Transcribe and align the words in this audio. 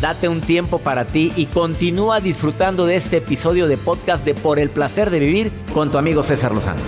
Date 0.00 0.28
un 0.28 0.42
tiempo 0.42 0.78
para 0.78 1.06
ti 1.06 1.32
y 1.36 1.46
continúa 1.46 2.20
disfrutando 2.20 2.84
de 2.84 2.96
este 2.96 3.16
episodio 3.16 3.66
de 3.66 3.78
podcast 3.78 4.26
de 4.26 4.34
Por 4.34 4.58
el 4.58 4.68
placer 4.68 5.08
de 5.08 5.18
vivir 5.18 5.50
con 5.72 5.90
tu 5.90 5.96
amigo 5.96 6.22
César 6.22 6.52
Lozano. 6.52 6.80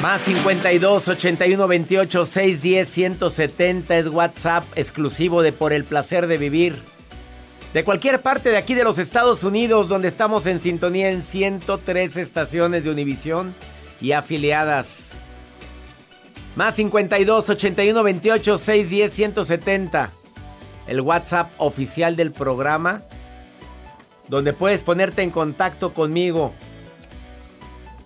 Más 0.00 0.22
52 0.22 1.08
81 1.08 1.68
28 1.68 2.26
610 2.26 2.88
170 2.88 3.98
es 3.98 4.08
WhatsApp 4.08 4.64
exclusivo 4.76 5.42
de 5.42 5.52
Por 5.52 5.74
el 5.74 5.84
placer 5.84 6.26
de 6.26 6.38
vivir. 6.38 6.82
De 7.74 7.84
cualquier 7.84 8.22
parte 8.22 8.50
de 8.50 8.56
aquí 8.56 8.74
de 8.74 8.84
los 8.84 8.98
Estados 8.98 9.44
Unidos, 9.44 9.88
donde 9.88 10.08
estamos 10.08 10.46
en 10.46 10.58
sintonía 10.58 11.10
en 11.10 11.22
103 11.22 12.16
estaciones 12.16 12.84
de 12.84 12.90
Univisión 12.90 13.54
y 14.02 14.12
afiliadas. 14.12 15.12
Más 16.56 16.74
52 16.74 17.48
81 17.48 18.02
28 18.02 18.58
610 18.58 19.12
170. 19.12 20.10
El 20.88 21.00
WhatsApp 21.00 21.52
oficial 21.56 22.16
del 22.16 22.32
programa. 22.32 23.02
Donde 24.28 24.52
puedes 24.52 24.82
ponerte 24.82 25.22
en 25.22 25.30
contacto 25.30 25.94
conmigo. 25.94 26.52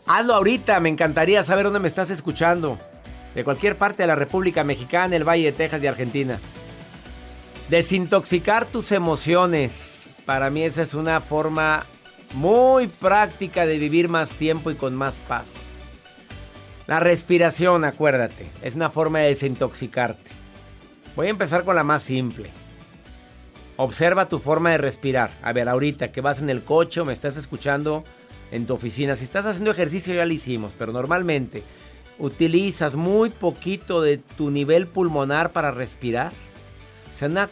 Hazlo 0.06 0.34
ahorita, 0.34 0.78
me 0.80 0.88
encantaría 0.88 1.42
saber 1.42 1.64
dónde 1.64 1.80
me 1.80 1.88
estás 1.88 2.10
escuchando. 2.10 2.78
De 3.34 3.42
cualquier 3.42 3.76
parte 3.76 4.02
de 4.02 4.06
la 4.06 4.14
República 4.14 4.64
Mexicana, 4.64 5.16
el 5.16 5.28
Valle 5.28 5.46
de 5.46 5.52
Texas 5.52 5.82
y 5.82 5.86
Argentina. 5.86 6.38
Desintoxicar 7.68 8.66
tus 8.66 8.92
emociones. 8.92 10.06
Para 10.24 10.50
mí 10.50 10.62
esa 10.62 10.82
es 10.82 10.94
una 10.94 11.20
forma 11.20 11.84
muy 12.34 12.86
práctica 12.86 13.66
de 13.66 13.78
vivir 13.78 14.08
más 14.08 14.30
tiempo 14.30 14.70
y 14.70 14.74
con 14.74 14.94
más 14.94 15.20
paz. 15.20 15.65
La 16.86 17.00
respiración, 17.00 17.84
acuérdate, 17.84 18.46
es 18.62 18.76
una 18.76 18.90
forma 18.90 19.18
de 19.18 19.28
desintoxicarte. 19.28 20.30
Voy 21.16 21.26
a 21.26 21.30
empezar 21.30 21.64
con 21.64 21.74
la 21.74 21.82
más 21.82 22.04
simple. 22.04 22.50
Observa 23.76 24.28
tu 24.28 24.38
forma 24.38 24.70
de 24.70 24.78
respirar. 24.78 25.32
A 25.42 25.52
ver, 25.52 25.68
ahorita 25.68 26.12
que 26.12 26.20
vas 26.20 26.38
en 26.38 26.48
el 26.48 26.62
coche 26.62 27.00
o 27.00 27.04
me 27.04 27.12
estás 27.12 27.36
escuchando 27.36 28.04
en 28.52 28.66
tu 28.66 28.74
oficina, 28.74 29.16
si 29.16 29.24
estás 29.24 29.44
haciendo 29.46 29.72
ejercicio 29.72 30.14
ya 30.14 30.24
lo 30.24 30.32
hicimos, 30.32 30.74
pero 30.78 30.92
normalmente 30.92 31.64
utilizas 32.20 32.94
muy 32.94 33.30
poquito 33.30 34.00
de 34.00 34.18
tu 34.18 34.50
nivel 34.50 34.86
pulmonar 34.86 35.50
para 35.50 35.72
respirar. 35.72 36.32
O 37.12 37.18
sea, 37.18 37.26
una 37.26 37.50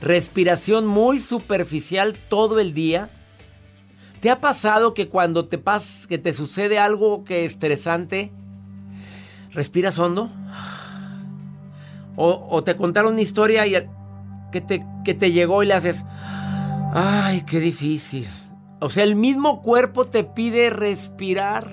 respiración 0.00 0.86
muy 0.86 1.18
superficial 1.18 2.16
todo 2.28 2.60
el 2.60 2.72
día. 2.72 3.10
¿Te 4.20 4.30
ha 4.30 4.40
pasado 4.40 4.94
que 4.94 5.08
cuando 5.08 5.48
te 5.48 5.58
pas 5.58 6.06
que 6.06 6.18
te 6.18 6.32
sucede 6.32 6.78
algo 6.78 7.24
que 7.24 7.44
es 7.44 7.52
estresante, 7.52 8.30
respiras 9.52 9.98
hondo. 9.98 10.30
O, 12.16 12.62
te 12.62 12.76
contaron 12.76 13.14
una 13.14 13.22
historia 13.22 13.66
y 13.66 13.72
que 14.52 14.60
te, 14.60 14.84
que 15.04 15.14
te 15.14 15.32
llegó 15.32 15.62
y 15.62 15.66
le 15.66 15.74
haces, 15.74 16.04
ay, 16.92 17.42
qué 17.46 17.60
difícil. 17.60 18.26
O 18.80 18.90
sea, 18.90 19.04
el 19.04 19.16
mismo 19.16 19.62
cuerpo 19.62 20.04
te 20.06 20.24
pide 20.24 20.68
respirar 20.68 21.70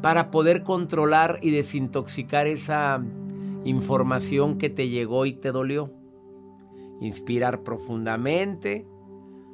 para 0.00 0.30
poder 0.30 0.62
controlar 0.62 1.38
y 1.42 1.50
desintoxicar 1.50 2.46
esa 2.46 3.02
información 3.64 4.58
que 4.58 4.70
te 4.70 4.88
llegó 4.88 5.26
y 5.26 5.34
te 5.34 5.52
dolió. 5.52 5.92
Inspirar 7.00 7.62
profundamente, 7.62 8.86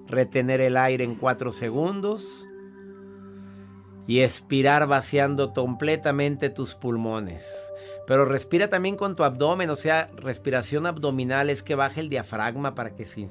retener 0.06 0.60
el 0.60 0.76
aire 0.76 1.02
en 1.02 1.16
cuatro 1.16 1.50
segundos 1.50 2.47
y 4.08 4.20
expirar 4.20 4.86
vaciando 4.86 5.52
completamente 5.52 6.48
tus 6.48 6.74
pulmones. 6.74 7.70
Pero 8.06 8.24
respira 8.24 8.68
también 8.68 8.96
con 8.96 9.14
tu 9.14 9.22
abdomen, 9.22 9.68
o 9.68 9.76
sea, 9.76 10.10
respiración 10.16 10.86
abdominal 10.86 11.50
es 11.50 11.62
que 11.62 11.74
baje 11.74 12.00
el 12.00 12.08
diafragma 12.08 12.74
para 12.74 12.96
que 12.96 13.04
se, 13.04 13.28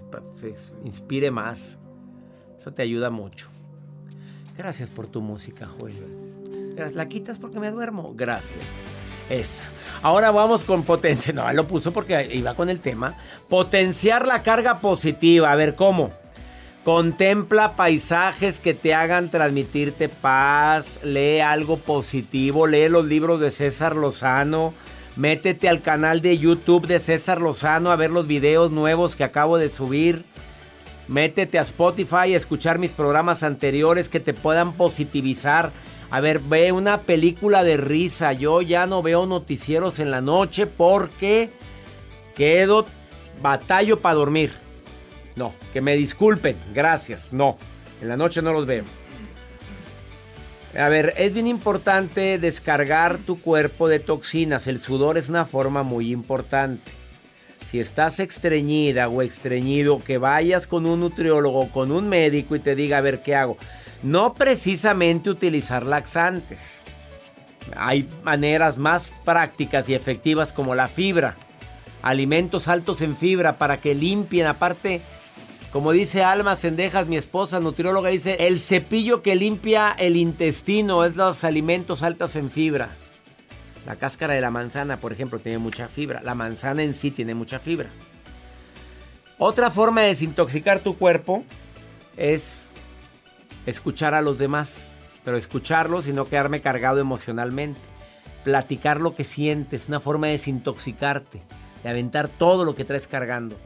inspire 0.86 1.32
más. 1.32 1.80
Eso 2.60 2.72
te 2.74 2.84
ayuda 2.84 3.10
mucho. 3.10 3.50
Gracias 4.56 4.92
por 4.92 5.08
tu 5.08 5.20
música, 5.20 5.66
Joel. 5.66 5.96
¿La 6.94 7.08
quitas 7.10 7.40
porque 7.40 7.60
me 7.60 7.72
duermo? 7.72 8.14
Gracias. 8.16 8.62
Esa. 9.32 9.64
Ahora 10.04 10.30
vamos 10.30 10.64
con 10.64 10.84
potencia. 10.84 11.34
No, 11.34 11.52
lo 11.54 11.68
puso 11.68 11.92
porque 11.92 12.30
iba 12.36 12.54
con 12.54 12.70
el 12.70 12.80
tema. 12.80 13.18
Potenciar 13.50 14.28
la 14.28 14.44
carga 14.44 14.80
positiva. 14.80 15.52
A 15.52 15.56
ver, 15.56 15.74
¿cómo? 15.74 16.12
Contempla 16.88 17.76
paisajes 17.76 18.62
que 18.62 18.74
te 18.74 18.94
hagan 18.94 19.30
transmitirte 19.30 20.08
paz, 20.08 21.02
lee 21.04 21.42
algo 21.42 21.76
positivo, 21.76 22.66
lee 22.66 22.88
los 22.88 23.06
libros 23.06 23.42
de 23.42 23.52
César 23.52 23.98
Lozano, 23.98 24.74
métete 25.18 25.68
al 25.68 25.82
canal 25.82 26.22
de 26.22 26.38
YouTube 26.38 26.88
de 26.88 27.02
César 27.02 27.42
Lozano 27.42 27.92
a 27.92 27.98
ver 27.98 28.12
los 28.12 28.26
videos 28.26 28.72
nuevos 28.72 29.18
que 29.18 29.26
acabo 29.26 29.58
de 29.58 29.70
subir. 29.70 30.24
Métete 31.10 31.60
a 31.60 31.64
Spotify 31.64 32.34
a 32.34 32.38
escuchar 32.38 32.80
mis 32.80 32.92
programas 32.92 33.44
anteriores 33.44 34.08
que 34.08 34.22
te 34.22 34.34
puedan 34.34 34.72
positivizar. 34.72 35.74
A 36.10 36.22
ver, 36.22 36.40
ve 36.40 36.72
una 36.72 37.02
película 37.02 37.66
de 37.66 37.76
risa. 37.76 38.32
Yo 38.32 38.62
ya 38.62 38.88
no 38.88 39.02
veo 39.02 39.26
noticieros 39.26 40.00
en 40.00 40.10
la 40.10 40.22
noche 40.22 40.68
porque 40.68 41.50
quedo 42.34 42.86
batallo 43.42 44.00
para 44.00 44.16
dormir. 44.16 44.67
No, 45.38 45.54
que 45.72 45.82
me 45.82 45.96
disculpen, 45.96 46.58
gracias. 46.74 47.32
No, 47.32 47.58
en 48.02 48.10
la 48.10 48.18
noche 48.18 48.42
no 48.42 48.52
los 48.52 48.66
veo. 48.66 48.84
A 50.78 50.90
ver, 50.90 51.14
es 51.18 51.34
bien 51.34 51.48
importante 51.48 52.38
descargar 52.38 53.18
tu 53.20 53.40
cuerpo 53.40 53.88
de 53.88 54.00
toxinas. 54.00 54.68
El 54.68 54.80
sudor 54.80 55.18
es 55.18 55.30
una 55.30 55.46
forma 55.46 55.84
muy 55.84 56.12
importante. 56.12 56.92
Si 57.66 57.80
estás 57.80 58.20
estreñida 58.20 59.10
o 59.10 59.22
estreñido, 59.22 60.04
que 60.04 60.18
vayas 60.18 60.68
con 60.68 60.86
un 60.86 61.00
nutriólogo, 61.00 61.70
con 61.72 61.92
un 61.92 62.08
médico 62.08 62.56
y 62.56 62.60
te 62.60 62.76
diga, 62.76 62.98
a 62.98 63.02
ver, 63.02 63.22
¿qué 63.22 63.36
hago? 63.36 63.58
No 64.04 64.36
precisamente 64.36 65.30
utilizar 65.30 65.86
laxantes. 65.86 66.82
Hay 67.76 68.08
maneras 68.24 68.78
más 68.78 69.12
prácticas 69.26 69.90
y 69.90 69.96
efectivas 69.96 70.54
como 70.54 70.76
la 70.76 70.88
fibra. 70.88 71.36
Alimentos 72.02 72.68
altos 72.68 73.02
en 73.02 73.18
fibra 73.18 73.58
para 73.58 73.82
que 73.82 73.96
limpien. 73.96 74.48
Aparte, 74.48 75.02
como 75.72 75.92
dice 75.92 76.24
Alma 76.24 76.56
Sendejas, 76.56 77.08
mi 77.08 77.18
esposa 77.18 77.60
nutrióloga, 77.60 78.10
dice, 78.10 78.48
el 78.48 78.60
cepillo 78.60 79.22
que 79.22 79.36
limpia 79.36 79.96
el 79.98 80.16
intestino 80.16 81.04
es 81.04 81.16
los 81.16 81.44
alimentos 81.44 82.04
altos 82.04 82.36
en 82.36 82.50
fibra. 82.50 82.90
La 83.86 83.96
cáscara 83.98 84.34
de 84.34 84.42
la 84.42 84.52
manzana, 84.52 85.00
por 85.00 85.14
ejemplo, 85.14 85.40
tiene 85.40 85.58
mucha 85.58 85.88
fibra. 85.88 86.22
La 86.22 86.36
manzana 86.36 86.84
en 86.84 86.94
sí 86.94 87.12
tiene 87.12 87.36
mucha 87.36 87.60
fibra. 87.60 87.88
Otra 89.38 89.70
forma 89.70 90.02
de 90.02 90.08
desintoxicar 90.08 90.80
tu 90.80 90.98
cuerpo 90.98 91.44
es 92.16 92.72
escuchar 93.66 94.14
a 94.14 94.22
los 94.22 94.38
demás, 94.38 94.96
pero 95.24 95.38
escucharlos 95.38 96.08
y 96.08 96.14
no 96.14 96.28
quedarme 96.28 96.62
cargado 96.62 97.00
emocionalmente. 97.00 97.80
Platicar 98.44 99.00
lo 99.00 99.16
que 99.16 99.24
sientes, 99.24 99.90
una 99.90 100.00
forma 100.00 100.28
de 100.28 100.34
desintoxicarte, 100.34 101.42
de 101.84 101.90
aventar 101.90 102.30
todo 102.30 102.66
lo 102.66 102.74
que 102.74 102.86
traes 102.86 103.08
cargando. 103.08 103.58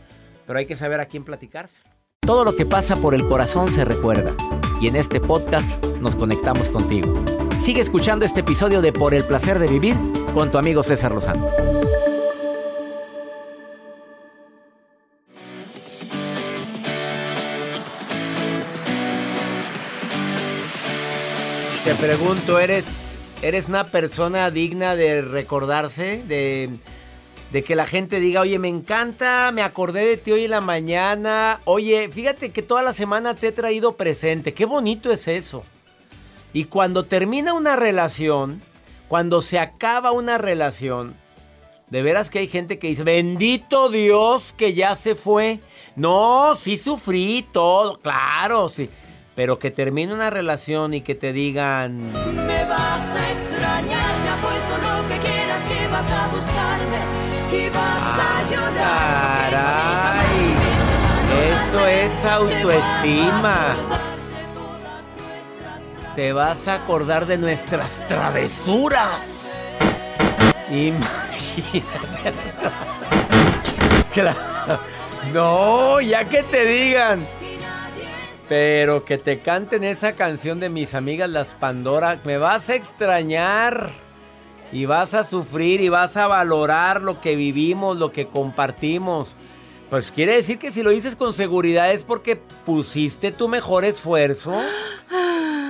Pero 0.51 0.59
hay 0.59 0.65
que 0.65 0.75
saber 0.75 0.99
a 0.99 1.05
quién 1.05 1.23
platicarse. 1.23 1.81
Todo 2.19 2.43
lo 2.43 2.57
que 2.57 2.65
pasa 2.65 2.97
por 2.97 3.15
el 3.15 3.25
corazón 3.25 3.71
se 3.71 3.85
recuerda 3.85 4.35
y 4.81 4.89
en 4.89 4.97
este 4.97 5.21
podcast 5.21 5.81
nos 6.01 6.17
conectamos 6.17 6.67
contigo. 6.67 7.23
Sigue 7.61 7.79
escuchando 7.79 8.25
este 8.25 8.41
episodio 8.41 8.81
de 8.81 8.91
Por 8.91 9.13
el 9.13 9.23
placer 9.23 9.59
de 9.59 9.67
vivir 9.67 9.95
con 10.33 10.51
tu 10.51 10.57
amigo 10.57 10.83
César 10.83 11.13
Lozano. 11.13 11.47
Te 21.85 21.95
pregunto, 21.95 22.59
¿eres, 22.59 23.17
¿eres 23.41 23.69
una 23.69 23.85
persona 23.85 24.51
digna 24.51 24.97
de 24.97 25.21
recordarse? 25.21 26.21
De 26.27 26.71
de 27.51 27.63
que 27.63 27.75
la 27.75 27.85
gente 27.85 28.19
diga, 28.19 28.41
oye, 28.41 28.59
me 28.59 28.69
encanta, 28.69 29.51
me 29.53 29.61
acordé 29.61 30.05
de 30.05 30.17
ti 30.17 30.31
hoy 30.31 30.45
en 30.45 30.51
la 30.51 30.61
mañana, 30.61 31.59
oye, 31.65 32.09
fíjate 32.09 32.51
que 32.51 32.61
toda 32.61 32.81
la 32.81 32.93
semana 32.93 33.35
te 33.35 33.47
he 33.47 33.51
traído 33.51 33.97
presente, 33.97 34.53
qué 34.53 34.65
bonito 34.65 35.11
es 35.11 35.27
eso. 35.27 35.63
Y 36.53 36.65
cuando 36.65 37.05
termina 37.05 37.53
una 37.53 37.75
relación, 37.75 38.61
cuando 39.07 39.41
se 39.41 39.59
acaba 39.59 40.11
una 40.11 40.37
relación, 40.37 41.15
de 41.91 42.01
veras 42.01 42.29
que 42.29 42.39
hay 42.39 42.47
gente 42.47 42.79
que 42.79 42.87
dice, 42.87 43.03
bendito 43.03 43.89
Dios 43.89 44.53
que 44.57 44.73
ya 44.73 44.95
se 44.95 45.13
fue. 45.13 45.59
No, 45.97 46.55
sí 46.55 46.77
sufrí 46.77 47.45
todo, 47.51 47.99
claro, 47.99 48.69
sí. 48.69 48.89
Pero 49.35 49.59
que 49.59 49.71
termine 49.71 50.13
una 50.13 50.29
relación 50.29 50.93
y 50.93 51.01
que 51.01 51.15
te 51.15 51.33
digan... 51.33 52.11
eso 61.71 61.87
es 61.87 62.25
autoestima. 62.25 63.75
te 66.17 66.33
vas 66.33 66.67
a 66.67 66.75
acordar 66.75 67.25
de 67.25 67.37
nuestras 67.37 68.05
travesuras. 68.09 69.53
Imagínate. 70.69 71.85
Claro. 74.13 74.37
No, 75.33 76.01
ya 76.01 76.25
que 76.25 76.43
te 76.43 76.65
digan. 76.65 77.25
Pero 78.49 79.05
que 79.05 79.17
te 79.17 79.39
canten 79.39 79.85
esa 79.85 80.11
canción 80.11 80.59
de 80.59 80.67
mis 80.67 80.93
amigas 80.93 81.29
las 81.29 81.53
Pandora, 81.53 82.19
me 82.25 82.37
vas 82.37 82.69
a 82.69 82.75
extrañar. 82.75 83.91
Y 84.73 84.85
vas 84.87 85.13
a 85.13 85.23
sufrir 85.23 85.79
y 85.79 85.87
vas 85.87 86.17
a 86.17 86.27
valorar 86.27 87.01
lo 87.01 87.21
que 87.21 87.37
vivimos, 87.37 87.95
lo 87.95 88.11
que 88.11 88.27
compartimos. 88.27 89.37
Pues 89.91 90.09
quiere 90.09 90.37
decir 90.37 90.57
que 90.57 90.71
si 90.71 90.83
lo 90.83 90.91
dices 90.91 91.17
con 91.17 91.33
seguridad 91.33 91.91
es 91.91 92.05
porque 92.05 92.37
pusiste 92.37 93.33
tu 93.33 93.47
mejor 93.49 93.85
esfuerzo. 93.85 94.53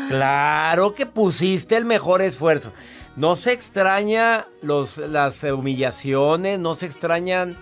Claro 0.09 0.93
que 0.93 1.05
pusiste 1.05 1.77
el 1.77 1.85
mejor 1.85 2.21
esfuerzo. 2.21 2.73
No 3.15 3.37
se 3.37 3.53
extraña 3.53 4.45
los, 4.61 4.97
las 4.97 5.41
humillaciones, 5.45 6.59
no 6.59 6.75
se 6.75 6.85
extrañan 6.85 7.55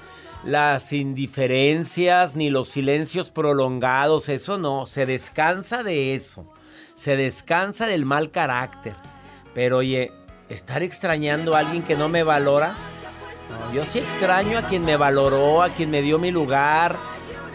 las 0.43 0.91
indiferencias 0.91 2.35
ni 2.35 2.49
los 2.49 2.69
silencios 2.69 3.29
prolongados, 3.29 4.29
eso 4.29 4.57
no, 4.57 4.87
se 4.87 5.05
descansa 5.05 5.83
de 5.83 6.15
eso, 6.15 6.51
se 6.95 7.15
descansa 7.15 7.85
del 7.85 8.07
mal 8.07 8.31
carácter. 8.31 8.95
Pero 9.53 9.77
oye, 9.77 10.11
estar 10.49 10.81
extrañando 10.81 11.55
a 11.55 11.59
alguien 11.59 11.83
que 11.83 11.95
no 11.95 12.09
me 12.09 12.23
valora, 12.23 12.73
yo 13.73 13.85
sí 13.85 13.99
extraño 13.99 14.57
a 14.57 14.63
quien 14.63 14.85
me 14.85 14.97
valoró, 14.97 15.61
a 15.61 15.69
quien 15.69 15.91
me 15.91 16.01
dio 16.01 16.19
mi 16.19 16.31
lugar, 16.31 16.95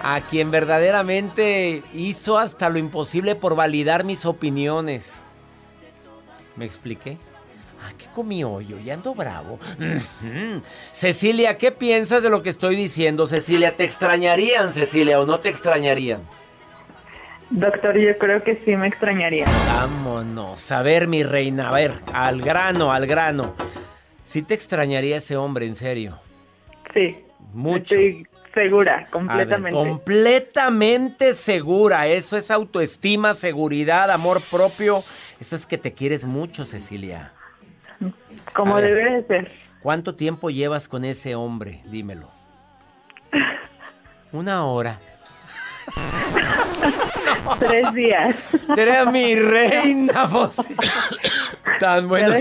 a 0.02 0.20
quien 0.20 0.50
verdaderamente 0.50 1.82
hizo 1.94 2.38
hasta 2.38 2.68
lo 2.68 2.78
imposible 2.78 3.34
por 3.34 3.56
validar 3.56 4.04
mis 4.04 4.26
opiniones. 4.26 5.22
¿Me 6.56 6.64
expliqué? 6.64 7.16
Ah, 7.82 7.92
¿qué 7.98 8.06
comí 8.14 8.44
hoy? 8.44 8.72
Hoy 8.72 8.90
ando 8.90 9.14
bravo. 9.14 9.58
Cecilia, 10.92 11.58
¿qué 11.58 11.70
piensas 11.70 12.22
de 12.22 12.30
lo 12.30 12.42
que 12.42 12.50
estoy 12.50 12.76
diciendo? 12.76 13.26
Cecilia, 13.26 13.76
¿te 13.76 13.84
extrañarían, 13.84 14.72
Cecilia, 14.72 15.20
o 15.20 15.26
no 15.26 15.40
te 15.40 15.48
extrañarían? 15.48 16.22
Doctor, 17.50 17.98
yo 17.98 18.16
creo 18.16 18.42
que 18.42 18.62
sí 18.64 18.74
me 18.76 18.88
extrañaría. 18.88 19.46
Vámonos. 19.66 20.72
A 20.72 20.82
ver, 20.82 21.08
mi 21.08 21.22
reina, 21.22 21.68
a 21.68 21.72
ver, 21.72 21.92
al 22.12 22.40
grano, 22.40 22.90
al 22.90 23.06
grano. 23.06 23.54
¿Sí 24.34 24.42
te 24.42 24.54
extrañaría 24.54 25.18
ese 25.18 25.36
hombre, 25.36 25.64
en 25.64 25.76
serio? 25.76 26.18
Sí. 26.92 27.16
Mucho. 27.52 27.94
Estoy 27.94 28.26
segura, 28.52 29.06
completamente. 29.12 29.70
completamente 29.70 31.34
segura. 31.34 32.08
Eso 32.08 32.36
es 32.36 32.50
autoestima, 32.50 33.34
seguridad, 33.34 34.10
amor 34.10 34.40
propio. 34.50 35.04
Eso 35.38 35.54
es 35.54 35.66
que 35.66 35.78
te 35.78 35.92
quieres 35.92 36.24
mucho, 36.24 36.64
Cecilia. 36.64 37.30
Como 38.52 38.80
debe 38.80 39.04
de 39.08 39.26
ser. 39.28 39.52
¿Cuánto 39.80 40.16
tiempo 40.16 40.50
llevas 40.50 40.88
con 40.88 41.04
ese 41.04 41.36
hombre? 41.36 41.82
Dímelo. 41.84 42.28
Una 44.32 44.64
hora. 44.64 44.98
Tres 47.60 47.94
días. 47.94 48.34
Eres 48.76 49.06
mi 49.12 49.36
reina, 49.36 50.28
José. 50.28 50.64
Tan 51.78 52.08
bueno. 52.08 52.34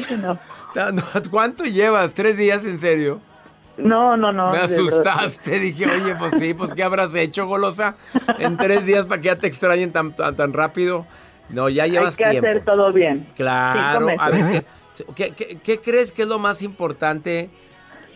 ¿Cuánto 1.32 1.64
llevas? 1.64 2.14
¿Tres 2.14 2.38
días 2.38 2.66
en 2.66 2.78
serio? 2.78 3.22
No, 3.78 4.16
no, 4.18 4.32
no. 4.32 4.52
Me 4.52 4.60
asustaste. 4.60 5.60
Dije, 5.60 5.86
oye, 5.90 6.16
pues 6.16 6.34
sí, 6.38 6.54
pues 6.54 6.74
¿qué 6.74 6.84
habrás 6.84 7.14
hecho, 7.16 7.48
golosa? 7.48 7.96
En 8.38 8.58
tres 8.58 8.86
días 8.86 9.06
para 9.06 9.22
que 9.22 9.28
ya 9.28 9.36
te 9.36 9.48
extrañen 9.48 9.92
tan, 9.92 10.14
tan, 10.14 10.54
rápido. 10.54 11.06
No, 11.50 11.70
ya 11.70 11.88
llevas 11.88 12.16
tiempo. 12.16 12.36
Hay 12.36 12.42
que 12.42 12.48
hacer 12.48 12.66
todo 12.66 12.94
bien. 12.94 13.28
Claro. 13.36 14.08
A 14.20 14.30
ver, 14.30 14.66
¿qué, 15.16 15.80
crees 15.84 16.12
que 16.12 16.24
es 16.24 16.28
lo 16.28 16.40
más 16.40 16.62
importante? 16.62 17.50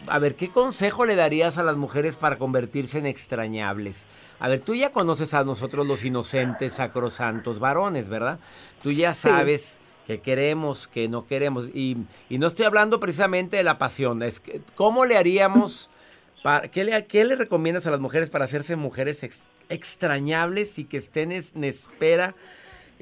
A 0.07 0.19
ver, 0.19 0.36
¿qué 0.36 0.50
consejo 0.50 1.06
le 1.06 1.15
darías 1.15 1.57
a 1.57 1.63
las 1.63 1.75
mujeres 1.75 2.15
para 2.15 2.38
convertirse 2.38 3.00
en 3.00 3.07
extrañables? 3.07 4.06
A 4.39 4.48
ver, 4.48 4.62
tú 4.62 4.75
ya 4.75 4.92
conoces 4.92 5.33
a 5.33 5.44
nosotros 5.44 5.86
los 5.86 6.06
inocentes, 6.06 6.74
sacrosantos 6.74 7.60
varones, 7.60 8.07
¿verdad? 8.07 8.39
Tú 8.81 8.92
ya 8.92 9.13
sabes 9.13 9.80
que 10.07 10.21
queremos, 10.21 10.88
que 10.88 11.09
no 11.09 11.27
queremos. 11.27 11.68
Y, 11.75 11.98
no 12.30 12.48
estoy 12.48 12.65
hablando 12.65 13.01
precisamente 13.01 13.57
de 13.57 13.63
la 13.63 13.77
pasión. 13.77 14.24
Es 14.24 14.39
que, 14.39 14.62
¿Cómo 14.75 15.04
le 15.04 15.18
haríamos? 15.18 15.89
Para, 16.44 16.69
¿qué, 16.69 16.86
le, 16.86 17.06
¿Qué 17.07 17.25
le 17.25 17.36
recomiendas 17.36 17.88
a 17.88 17.92
las 17.92 18.00
mujeres 18.00 18.30
para 18.30 18.45
hacerse 18.45 18.75
mujeres 18.75 19.42
extrañables 19.69 20.80
y 20.80 20.86
que 20.86 20.95
estén 20.95 21.31
en 21.31 21.63
espera, 21.63 22.36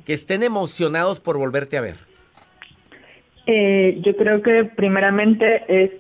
que 0.06 0.14
estén 0.14 0.42
emocionados 0.42 1.20
por 1.20 1.38
volverte 1.38 1.78
a 1.78 1.82
ver? 1.82 1.98
Eh, 3.46 4.00
yo 4.02 4.16
creo 4.16 4.42
que 4.42 4.64
primeramente 4.64 5.64
es 5.68 5.92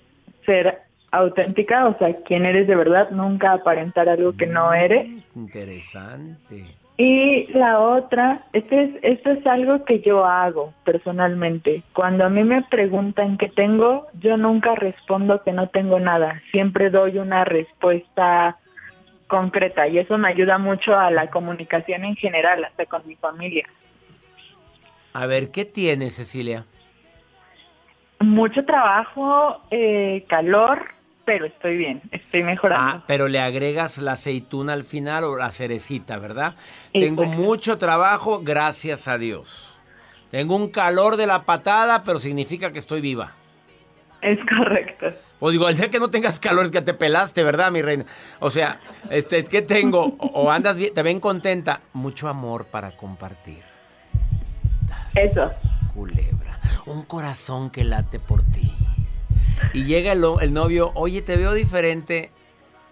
ser 0.45 0.79
auténtica, 1.11 1.87
o 1.87 1.97
sea, 1.99 2.15
quién 2.25 2.45
eres 2.45 2.67
de 2.67 2.75
verdad, 2.75 3.11
nunca 3.11 3.51
aparentar 3.51 4.09
algo 4.09 4.35
que 4.35 4.47
no 4.47 4.73
eres. 4.73 5.07
Interesante. 5.35 6.65
Y 6.97 7.51
la 7.51 7.79
otra, 7.79 8.45
este 8.53 8.83
es, 8.83 8.89
esto 9.01 9.31
es 9.31 9.45
algo 9.45 9.83
que 9.83 9.99
yo 9.99 10.25
hago 10.25 10.73
personalmente. 10.85 11.83
Cuando 11.93 12.23
a 12.23 12.29
mí 12.29 12.43
me 12.43 12.63
preguntan 12.63 13.37
qué 13.37 13.49
tengo, 13.49 14.07
yo 14.19 14.37
nunca 14.37 14.75
respondo 14.75 15.43
que 15.43 15.51
no 15.51 15.67
tengo 15.67 15.99
nada. 15.99 16.41
Siempre 16.51 16.89
doy 16.89 17.17
una 17.17 17.43
respuesta 17.43 18.57
concreta 19.27 19.87
y 19.87 19.97
eso 19.97 20.17
me 20.17 20.29
ayuda 20.29 20.57
mucho 20.57 20.97
a 20.97 21.11
la 21.11 21.29
comunicación 21.29 22.05
en 22.05 22.15
general, 22.15 22.63
hasta 22.63 22.85
con 22.85 23.05
mi 23.05 23.15
familia. 23.15 23.67
A 25.11 25.25
ver, 25.25 25.51
¿qué 25.51 25.65
tienes, 25.65 26.15
Cecilia? 26.15 26.65
Mucho 28.19 28.63
trabajo, 28.63 29.61
eh, 29.69 30.25
calor, 30.29 30.95
pero 31.25 31.45
estoy 31.45 31.77
bien, 31.77 32.01
estoy 32.11 32.43
mejorando. 32.43 32.97
Ah, 32.97 33.03
pero 33.07 33.27
le 33.27 33.39
agregas 33.39 33.97
la 33.97 34.13
aceituna 34.13 34.73
al 34.73 34.83
final 34.83 35.23
o 35.23 35.35
la 35.35 35.51
cerecita, 35.51 36.19
¿verdad? 36.19 36.55
Tengo 36.93 37.23
pues. 37.23 37.37
mucho 37.37 37.77
trabajo, 37.77 38.41
gracias 38.43 39.07
a 39.07 39.17
Dios. 39.17 39.77
Tengo 40.31 40.55
un 40.55 40.69
calor 40.69 41.17
de 41.17 41.27
la 41.27 41.43
patada, 41.43 42.03
pero 42.03 42.19
significa 42.19 42.71
que 42.71 42.79
estoy 42.79 43.01
viva. 43.01 43.33
Es 44.21 44.39
correcto. 44.49 45.07
O 45.39 45.51
digo, 45.51 45.69
el 45.69 45.77
día 45.77 45.91
que 45.91 45.99
no 45.99 46.09
tengas 46.09 46.39
calor 46.39 46.65
es 46.65 46.71
que 46.71 46.81
te 46.81 46.93
pelaste, 46.93 47.43
¿verdad, 47.43 47.71
mi 47.71 47.81
reina? 47.81 48.05
O 48.39 48.49
sea, 48.49 48.79
este, 49.09 49.43
¿qué 49.43 49.61
tengo? 49.61 50.15
O 50.19 50.51
andas 50.51 50.77
bien, 50.77 50.93
te 50.93 51.03
ven 51.03 51.19
contenta. 51.19 51.81
Mucho 51.93 52.27
amor 52.27 52.65
para 52.65 52.91
compartir. 52.97 53.63
Eso. 55.13 55.49
Culebra. 55.93 56.59
Un 56.85 57.03
corazón 57.03 57.69
que 57.69 57.83
late 57.83 58.19
por 58.19 58.41
ti. 58.43 58.73
Y 59.73 59.83
llega 59.83 60.11
el, 60.11 60.53
novio, 60.53 60.91
oye, 60.95 61.21
te 61.21 61.37
veo 61.37 61.53
diferente. 61.53 62.31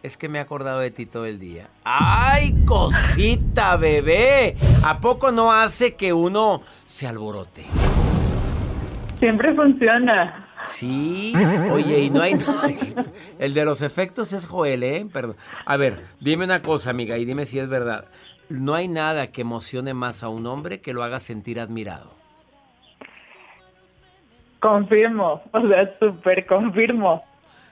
Es 0.02 0.18
que 0.18 0.28
me 0.28 0.38
he 0.38 0.42
acordado 0.42 0.80
de 0.80 0.92
ti 0.92 1.06
todo 1.06 1.26
el 1.26 1.40
día. 1.40 1.70
¡Ay, 1.86 2.66
cosita, 2.66 3.78
bebé! 3.78 4.58
¿A 4.84 5.00
poco 5.00 5.32
no 5.32 5.54
hace 5.54 5.96
que 5.96 6.12
uno 6.12 6.62
se 6.86 7.08
alborote? 7.08 7.66
Siempre 9.20 9.56
funciona. 9.56 10.50
Sí, 10.68 11.34
oye, 11.72 12.00
y 12.00 12.10
no 12.10 12.22
hay, 12.22 12.36
El 13.40 13.54
de 13.54 13.66
los 13.66 13.82
efectos 13.82 14.34
es 14.34 14.46
Joel, 14.46 14.84
¿eh? 14.84 15.08
Perdón. 15.12 15.38
A 15.66 15.78
ver, 15.78 16.04
dime 16.20 16.46
una 16.46 16.62
cosa, 16.62 16.90
amiga, 16.90 17.18
y 17.18 17.26
dime 17.26 17.46
si 17.46 17.60
es 17.60 17.70
verdad. 17.70 18.06
No 18.50 18.76
hay 18.76 18.88
nada 18.88 19.28
que 19.28 19.42
emocione 19.42 19.94
más 19.94 20.24
a 20.24 20.30
un 20.30 20.46
hombre 20.48 20.82
que 20.82 20.94
lo 20.94 21.04
haga 21.04 21.20
sentir 21.20 21.60
admirado. 21.60 22.23
Confirmo, 24.64 25.42
o 25.52 25.68
sea, 25.68 25.94
súper 26.00 26.46
confirmo. 26.46 27.22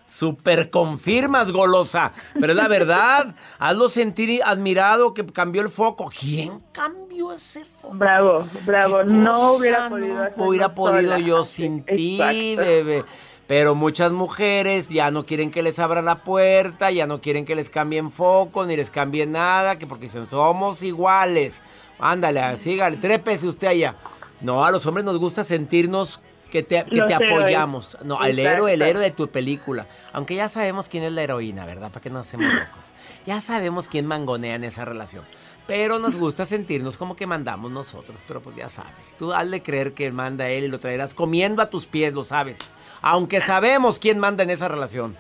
Súper 0.04 0.70
confirmas, 0.70 1.54
golosa. 1.54 2.12
Pero 2.34 2.48
es 2.48 2.56
la 2.58 2.68
verdad. 2.68 3.34
Hazlo 3.60 3.88
sentir 3.88 4.42
admirado 4.44 5.14
que 5.14 5.26
cambió 5.26 5.62
el 5.62 5.70
foco. 5.70 6.12
¿Quién 6.20 6.62
cambió 6.74 7.32
ese 7.32 7.64
foco? 7.64 7.96
Bravo, 7.96 8.46
bravo. 8.66 9.06
No 9.06 9.54
hubiera 9.54 9.88
podido 9.88 10.30
No 10.36 10.46
hubiera 10.48 10.76
podido 10.76 11.18
yo 11.18 11.46
sin 11.46 11.86
ti, 11.86 12.18
bebé. 12.58 13.06
Pero 13.48 13.74
muchas 13.74 14.12
mujeres 14.12 14.90
ya 14.90 15.12
no 15.12 15.26
quieren 15.26 15.50
que 15.50 15.64
les 15.64 15.80
abra 15.80 16.02
la 16.02 16.24
puerta, 16.24 16.92
ya 16.92 17.08
no 17.08 17.22
quieren 17.22 17.46
que 17.46 17.56
les 17.56 17.70
cambien 17.70 18.12
foco, 18.12 18.66
ni 18.66 18.76
les 18.76 18.90
cambien 18.90 19.32
nada, 19.32 19.78
que 19.78 19.88
porque 19.88 20.10
somos 20.10 20.84
iguales. 20.84 21.64
Ándale, 22.00 22.58
sígale, 22.58 22.98
trépese 22.98 23.48
usted 23.48 23.68
allá. 23.68 23.96
No, 24.42 24.66
a 24.66 24.72
los 24.72 24.86
hombres 24.86 25.06
nos 25.06 25.18
gusta 25.20 25.46
sentirnos 25.46 26.20
que 26.52 26.62
te, 26.62 26.78
apoyamos. 26.78 27.98
No, 28.04 28.24
el 28.24 28.38
héroe, 28.38 28.74
el 28.74 28.84
héroe 28.84 29.04
de 29.04 29.12
tu 29.12 29.28
película. 29.28 29.88
Aunque 30.14 30.36
ya 30.36 30.50
sabemos 30.50 30.88
quién 30.88 31.04
es 31.04 31.12
la 31.12 31.24
heroína, 31.24 31.66
¿verdad? 31.66 31.90
¿Para 31.90 32.02
que 32.02 32.12
no 32.12 32.20
hacemos 32.20 32.54
locos? 32.54 32.94
Ya 33.26 33.42
sabemos 33.42 33.88
quién 33.88 34.06
mangonea 34.06 34.56
en 34.56 34.64
esa 34.64 34.86
relación. 34.86 35.24
Pero 35.66 36.00
nos 36.00 36.16
gusta 36.16 36.46
sentirnos 36.46 36.98
como 36.98 37.16
que 37.16 37.26
mandamos 37.26 37.72
nosotros. 37.72 38.22
Pero 38.28 38.42
pues 38.42 38.56
ya 38.56 38.70
sabes. 38.70 39.16
Tú 39.18 39.34
hazle 39.34 39.64
creer 39.64 39.94
que 39.94 40.12
manda 40.12 40.50
él 40.50 40.66
y 40.66 40.68
lo 40.68 40.80
traerás 40.80 41.14
comiendo 41.14 41.62
a 41.62 41.70
tus 41.70 41.88
pies, 41.88 42.14
lo 42.14 42.26
sabes. 42.26 42.60
Aunque 43.02 43.42
sabemos 43.42 43.98
quién 43.98 44.20
manda 44.20 44.44
en 44.44 44.50
esa 44.50 44.68
relación. 44.68 45.18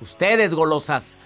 Ustedes, 0.00 0.54
golosas. 0.54 1.18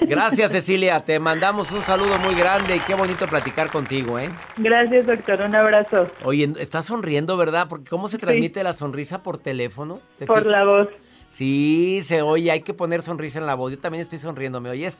Gracias, 0.00 0.52
Cecilia. 0.52 1.00
Te 1.00 1.18
mandamos 1.18 1.70
un 1.70 1.82
saludo 1.82 2.18
muy 2.18 2.34
grande 2.34 2.76
y 2.76 2.80
qué 2.80 2.94
bonito 2.94 3.26
platicar 3.26 3.70
contigo, 3.70 4.18
¿eh? 4.18 4.30
Gracias, 4.56 5.06
doctor. 5.06 5.42
Un 5.42 5.54
abrazo. 5.54 6.08
Oye, 6.24 6.50
estás 6.58 6.86
sonriendo, 6.86 7.36
¿verdad? 7.36 7.66
Porque 7.68 7.88
¿cómo 7.90 8.08
se 8.08 8.18
transmite 8.18 8.62
la 8.62 8.72
sonrisa 8.72 9.22
por 9.22 9.38
teléfono? 9.38 10.00
Por 10.26 10.46
la 10.46 10.64
voz. 10.64 10.88
Sí, 11.28 12.00
se 12.02 12.22
oye, 12.22 12.50
hay 12.50 12.62
que 12.62 12.72
poner 12.72 13.02
sonrisa 13.02 13.38
en 13.38 13.46
la 13.46 13.54
voz. 13.54 13.72
Yo 13.72 13.78
también 13.78 14.02
estoy 14.02 14.18
sonriendo, 14.18 14.60
¿me 14.60 14.70
oyes? 14.70 14.98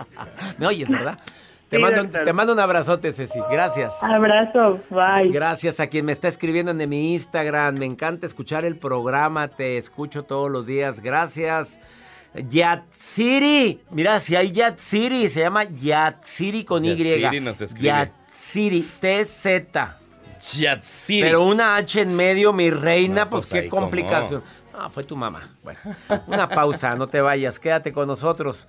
¿Me 0.58 0.66
oyes, 0.66 0.88
verdad? 0.88 1.18
Te, 1.68 1.80
mando, 1.80 2.08
te, 2.08 2.32
mando, 2.32 2.52
un 2.52 2.60
abrazote, 2.60 3.12
Ceci. 3.12 3.40
Gracias. 3.50 4.00
Abrazo, 4.00 4.78
bye. 4.88 5.32
Gracias 5.32 5.80
a 5.80 5.88
quien 5.88 6.04
me 6.04 6.12
está 6.12 6.28
escribiendo 6.28 6.70
en 6.70 6.88
mi 6.88 7.14
Instagram. 7.14 7.76
Me 7.76 7.86
encanta 7.86 8.24
escuchar 8.24 8.64
el 8.64 8.76
programa. 8.76 9.48
Te 9.48 9.76
escucho 9.76 10.22
todos 10.22 10.48
los 10.48 10.64
días. 10.68 11.00
Gracias. 11.00 11.80
Yatsiri. 12.48 13.80
Mira, 13.90 14.20
si 14.20 14.36
hay 14.36 14.52
Yatsiri, 14.52 15.28
se 15.28 15.40
llama 15.40 15.64
Yatsiri 15.64 16.64
con 16.64 16.84
Y. 16.84 16.96
Yatsiri 16.96 17.40
nos 17.40 17.60
escribe. 17.60 17.86
Yatsiri, 17.86 18.82
T-Z. 19.00 19.98
Yatsiri. 20.54 21.22
Pero 21.22 21.44
una 21.44 21.76
H 21.76 22.00
en 22.00 22.14
medio, 22.14 22.52
mi 22.52 22.70
reina, 22.70 23.28
pues, 23.28 23.46
pues, 23.48 23.62
qué 23.62 23.68
complicación. 23.68 24.42
Ah, 24.78 24.90
fue 24.90 25.04
tu 25.04 25.16
mamá. 25.16 25.48
Bueno, 25.62 25.80
una 26.26 26.48
pausa, 26.48 26.94
no 26.96 27.08
te 27.08 27.20
vayas, 27.20 27.58
quédate 27.58 27.92
con 27.92 28.06
nosotros. 28.06 28.68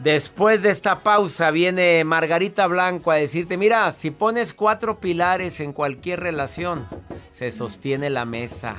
Después 0.00 0.62
de 0.62 0.70
esta 0.70 1.00
pausa 1.00 1.50
viene 1.50 2.02
Margarita 2.04 2.66
Blanco 2.66 3.10
a 3.10 3.16
decirte, 3.16 3.56
mira, 3.56 3.92
si 3.92 4.10
pones 4.10 4.54
cuatro 4.54 4.98
pilares 4.98 5.60
en 5.60 5.74
cualquier 5.74 6.20
relación, 6.20 6.88
se 7.30 7.52
sostiene 7.52 8.08
la 8.08 8.24
mesa. 8.24 8.76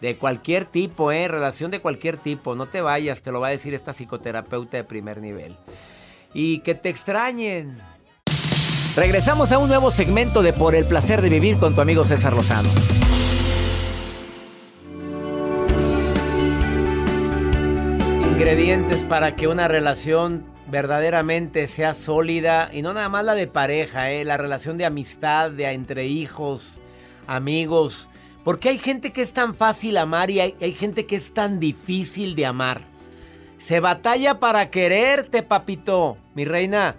De 0.00 0.16
cualquier 0.16 0.66
tipo, 0.66 1.12
¿eh? 1.12 1.28
Relación 1.28 1.70
de 1.70 1.80
cualquier 1.80 2.16
tipo. 2.16 2.54
No 2.54 2.66
te 2.66 2.80
vayas, 2.80 3.22
te 3.22 3.32
lo 3.32 3.40
va 3.40 3.48
a 3.48 3.50
decir 3.50 3.74
esta 3.74 3.92
psicoterapeuta 3.92 4.76
de 4.76 4.84
primer 4.84 5.20
nivel. 5.20 5.56
Y 6.34 6.60
que 6.60 6.74
te 6.74 6.88
extrañen. 6.88 7.78
Regresamos 8.94 9.52
a 9.52 9.58
un 9.58 9.68
nuevo 9.68 9.90
segmento 9.90 10.42
de 10.42 10.52
Por 10.52 10.74
el 10.74 10.86
placer 10.86 11.22
de 11.22 11.28
vivir 11.28 11.58
con 11.58 11.74
tu 11.74 11.80
amigo 11.80 12.04
César 12.04 12.32
Lozano. 12.32 12.68
ingredientes 18.36 19.04
para 19.04 19.34
que 19.34 19.48
una 19.48 19.66
relación 19.66 20.44
verdaderamente 20.70 21.66
sea 21.66 21.94
sólida 21.94 22.68
y 22.70 22.82
no 22.82 22.92
nada 22.92 23.08
más 23.08 23.24
la 23.24 23.34
de 23.34 23.46
pareja, 23.46 24.10
¿eh? 24.10 24.26
la 24.26 24.36
relación 24.36 24.76
de 24.76 24.84
amistad, 24.84 25.50
de 25.50 25.70
entre 25.72 26.04
hijos, 26.04 26.78
amigos. 27.26 28.10
Porque 28.46 28.68
hay 28.68 28.78
gente 28.78 29.12
que 29.12 29.22
es 29.22 29.32
tan 29.32 29.56
fácil 29.56 29.96
amar 29.96 30.30
y 30.30 30.38
hay, 30.38 30.72
gente 30.72 31.04
que 31.04 31.16
es 31.16 31.34
tan 31.34 31.58
difícil 31.58 32.36
de 32.36 32.46
amar. 32.46 32.82
Se 33.58 33.80
batalla 33.80 34.38
para 34.38 34.70
quererte, 34.70 35.42
papito, 35.42 36.16
mi 36.36 36.44
reina. 36.44 36.94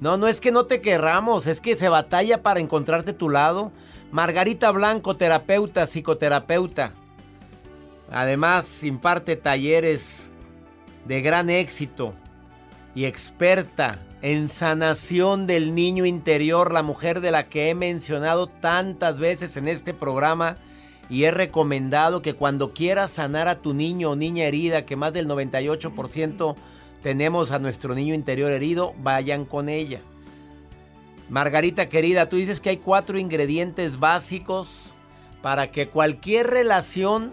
No, 0.00 0.16
no 0.16 0.28
es 0.28 0.40
que 0.40 0.50
no 0.50 0.64
te 0.64 0.80
querramos, 0.80 1.46
es 1.46 1.60
que 1.60 1.76
se 1.76 1.90
batalla 1.90 2.42
para 2.42 2.60
encontrarte 2.60 3.12
tu 3.12 3.28
lado. 3.28 3.70
Margarita 4.12 4.70
Blanco, 4.70 5.14
terapeuta, 5.14 5.86
psicoterapeuta. 5.86 6.94
Además, 8.10 8.82
imparte 8.82 9.36
talleres 9.36 10.32
de 11.04 11.20
gran 11.20 11.50
éxito 11.50 12.14
y 12.94 13.04
experta 13.04 13.98
en 14.22 14.48
sanación 14.48 15.46
del 15.46 15.74
niño 15.74 16.06
interior, 16.06 16.72
la 16.72 16.82
mujer 16.82 17.20
de 17.20 17.30
la 17.30 17.50
que 17.50 17.68
he 17.68 17.74
mencionado 17.74 18.46
tantas 18.46 19.18
veces 19.18 19.58
en 19.58 19.68
este 19.68 19.92
programa 19.92 20.56
y 21.10 21.24
he 21.24 21.30
recomendado 21.30 22.22
que 22.22 22.34
cuando 22.34 22.72
quieras 22.74 23.12
sanar 23.12 23.48
a 23.48 23.60
tu 23.60 23.74
niño 23.74 24.10
o 24.10 24.16
niña 24.16 24.44
herida, 24.44 24.84
que 24.84 24.96
más 24.96 25.12
del 25.12 25.26
98% 25.28 26.54
tenemos 27.02 27.50
a 27.50 27.58
nuestro 27.58 27.94
niño 27.94 28.14
interior 28.14 28.50
herido, 28.50 28.94
vayan 29.02 29.44
con 29.44 29.68
ella. 29.68 30.00
Margarita 31.30 31.88
querida, 31.88 32.28
tú 32.28 32.36
dices 32.36 32.60
que 32.60 32.70
hay 32.70 32.76
cuatro 32.78 33.18
ingredientes 33.18 33.98
básicos 33.98 34.94
para 35.42 35.70
que 35.70 35.88
cualquier 35.88 36.48
relación 36.48 37.32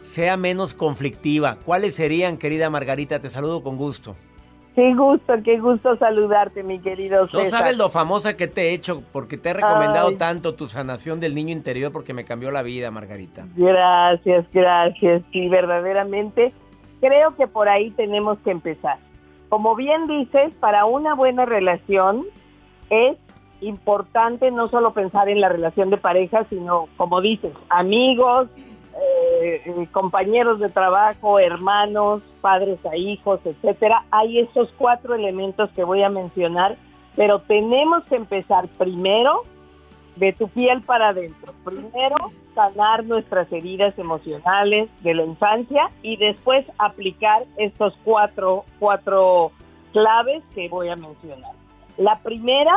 sea 0.00 0.36
menos 0.36 0.74
conflictiva. 0.74 1.58
¿Cuáles 1.64 1.94
serían, 1.94 2.36
querida 2.36 2.70
Margarita? 2.70 3.20
Te 3.20 3.30
saludo 3.30 3.62
con 3.62 3.76
gusto. 3.76 4.16
Qué 4.76 4.94
gusto, 4.94 5.34
qué 5.44 5.60
gusto 5.60 5.96
saludarte, 5.96 6.64
mi 6.64 6.80
querido 6.80 7.26
César. 7.28 7.44
No 7.44 7.50
sabes 7.50 7.76
lo 7.76 7.90
famosa 7.90 8.36
que 8.36 8.48
te 8.48 8.70
he 8.70 8.74
hecho, 8.74 9.02
porque 9.12 9.38
te 9.38 9.50
he 9.50 9.54
recomendado 9.54 10.16
tanto 10.16 10.54
tu 10.54 10.66
sanación 10.66 11.20
del 11.20 11.34
niño 11.34 11.52
interior, 11.52 11.92
porque 11.92 12.12
me 12.12 12.24
cambió 12.24 12.50
la 12.50 12.62
vida, 12.62 12.90
Margarita. 12.90 13.46
Gracias, 13.54 14.44
gracias. 14.52 15.22
Sí, 15.32 15.48
verdaderamente 15.48 16.52
creo 17.04 17.36
que 17.36 17.46
por 17.46 17.68
ahí 17.68 17.90
tenemos 17.90 18.38
que 18.38 18.50
empezar. 18.50 18.98
Como 19.50 19.76
bien 19.76 20.06
dices, 20.06 20.54
para 20.54 20.86
una 20.86 21.14
buena 21.14 21.44
relación 21.44 22.24
es 22.88 23.18
importante 23.60 24.50
no 24.50 24.68
solo 24.68 24.94
pensar 24.94 25.28
en 25.28 25.40
la 25.40 25.50
relación 25.50 25.90
de 25.90 25.98
pareja, 25.98 26.46
sino, 26.48 26.88
como 26.96 27.20
dices, 27.20 27.52
amigos, 27.68 28.48
eh, 29.44 29.88
compañeros 29.92 30.58
de 30.58 30.68
trabajo, 30.68 31.38
hermanos, 31.38 32.22
padres 32.40 32.78
a 32.86 32.96
hijos, 32.96 33.40
etcétera. 33.44 34.04
Hay 34.10 34.38
esos 34.38 34.72
cuatro 34.78 35.14
elementos 35.14 35.70
que 35.72 35.84
voy 35.84 36.02
a 36.02 36.08
mencionar, 36.08 36.76
pero 37.16 37.40
tenemos 37.40 38.04
que 38.04 38.16
empezar 38.16 38.68
primero 38.78 39.42
de 40.16 40.32
tu 40.32 40.48
piel 40.48 40.82
para 40.82 41.08
adentro. 41.08 41.52
Primero, 41.64 42.16
sanar 42.54 43.04
nuestras 43.04 43.50
heridas 43.52 43.98
emocionales 43.98 44.88
de 45.02 45.14
la 45.14 45.24
infancia 45.24 45.90
y 46.02 46.16
después 46.16 46.64
aplicar 46.78 47.44
estos 47.56 47.98
cuatro, 48.04 48.64
cuatro 48.78 49.50
claves 49.92 50.42
que 50.54 50.68
voy 50.68 50.88
a 50.88 50.96
mencionar. 50.96 51.52
La 51.96 52.18
primera, 52.20 52.74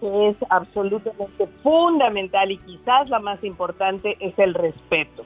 que 0.00 0.28
es 0.28 0.36
absolutamente 0.50 1.46
fundamental 1.62 2.50
y 2.50 2.58
quizás 2.58 3.08
la 3.08 3.18
más 3.18 3.42
importante, 3.44 4.16
es 4.20 4.38
el 4.38 4.54
respeto. 4.54 5.24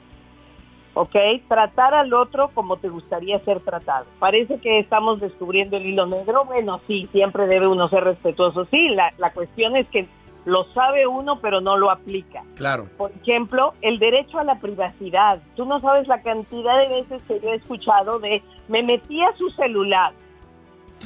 ¿Ok? 0.93 1.15
Tratar 1.47 1.93
al 1.93 2.13
otro 2.13 2.49
como 2.53 2.77
te 2.77 2.89
gustaría 2.89 3.39
ser 3.39 3.59
tratado. 3.61 4.05
Parece 4.19 4.59
que 4.59 4.79
estamos 4.79 5.19
descubriendo 5.19 5.77
el 5.77 5.85
hilo 5.85 6.05
negro. 6.05 6.45
Bueno, 6.45 6.81
sí, 6.87 7.07
siempre 7.11 7.47
debe 7.47 7.67
uno 7.67 7.87
ser 7.89 8.03
respetuoso. 8.03 8.65
Sí, 8.65 8.89
la, 8.89 9.13
la 9.17 9.31
cuestión 9.33 9.75
es 9.75 9.87
que 9.89 10.07
lo 10.45 10.65
sabe 10.73 11.07
uno, 11.07 11.39
pero 11.39 11.61
no 11.61 11.77
lo 11.77 11.89
aplica. 11.89 12.43
Claro. 12.55 12.87
Por 12.97 13.11
ejemplo, 13.11 13.73
el 13.81 13.97
derecho 13.99 14.39
a 14.39 14.43
la 14.43 14.59
privacidad. 14.59 15.39
Tú 15.55 15.65
no 15.65 15.79
sabes 15.79 16.07
la 16.07 16.21
cantidad 16.21 16.79
de 16.79 16.89
veces 16.89 17.21
que 17.27 17.39
yo 17.39 17.49
he 17.49 17.55
escuchado 17.55 18.19
de 18.19 18.43
me 18.67 18.83
metí 18.83 19.21
a 19.21 19.35
su 19.37 19.49
celular. 19.51 20.13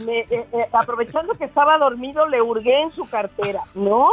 Eh, 0.07 0.27
eh, 0.29 0.45
aprovechando 0.73 1.33
que 1.33 1.45
estaba 1.45 1.77
dormido, 1.77 2.27
le 2.27 2.41
hurgué 2.41 2.81
en 2.81 2.91
su 2.91 3.07
cartera. 3.09 3.61
No, 3.73 4.09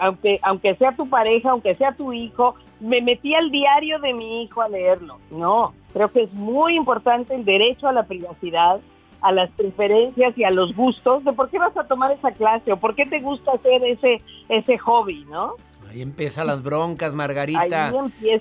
aunque, 0.00 0.40
aunque 0.42 0.74
sea 0.76 0.92
tu 0.96 1.08
pareja, 1.08 1.50
aunque 1.50 1.74
sea 1.74 1.92
tu 1.92 2.12
hijo, 2.12 2.56
me 2.80 3.00
metí 3.02 3.34
al 3.34 3.50
diario 3.50 3.98
de 4.00 4.14
mi 4.14 4.42
hijo 4.42 4.62
a 4.62 4.68
leerlo. 4.68 5.18
No, 5.30 5.74
creo 5.92 6.10
que 6.10 6.22
es 6.24 6.32
muy 6.32 6.76
importante 6.76 7.34
el 7.34 7.44
derecho 7.44 7.88
a 7.88 7.92
la 7.92 8.04
privacidad, 8.04 8.80
a 9.20 9.32
las 9.32 9.50
preferencias 9.50 10.36
y 10.36 10.44
a 10.44 10.50
los 10.50 10.74
gustos 10.74 11.24
de 11.24 11.32
por 11.32 11.50
qué 11.50 11.58
vas 11.58 11.76
a 11.76 11.84
tomar 11.84 12.10
esa 12.12 12.32
clase 12.32 12.72
o 12.72 12.76
por 12.78 12.94
qué 12.94 13.04
te 13.06 13.20
gusta 13.20 13.52
hacer 13.52 13.84
ese, 13.84 14.22
ese 14.48 14.78
hobby, 14.78 15.24
¿no? 15.26 15.54
Ahí 15.90 16.02
empiezan 16.02 16.46
las 16.46 16.62
broncas, 16.62 17.14
Margarita. 17.14 17.88
Ahí 17.88 17.92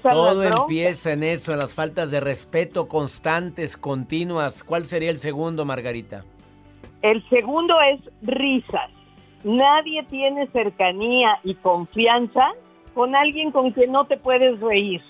Todo 0.03 0.43
empieza 0.43 1.13
en 1.13 1.23
eso, 1.23 1.51
en 1.51 1.59
las 1.59 1.73
faltas 1.73 2.11
de 2.11 2.19
respeto 2.19 2.87
constantes, 2.87 3.75
continuas. 3.75 4.63
¿Cuál 4.63 4.85
sería 4.85 5.09
el 5.09 5.17
segundo, 5.17 5.65
Margarita? 5.65 6.25
El 7.01 7.27
segundo 7.29 7.75
es 7.81 8.01
risas. 8.21 8.91
Nadie 9.43 10.03
tiene 10.03 10.47
cercanía 10.47 11.39
y 11.43 11.55
confianza 11.55 12.53
con 12.93 13.15
alguien 13.15 13.51
con 13.51 13.71
quien 13.71 13.91
no 13.91 14.05
te 14.05 14.17
puedes 14.17 14.59
reír. 14.59 15.01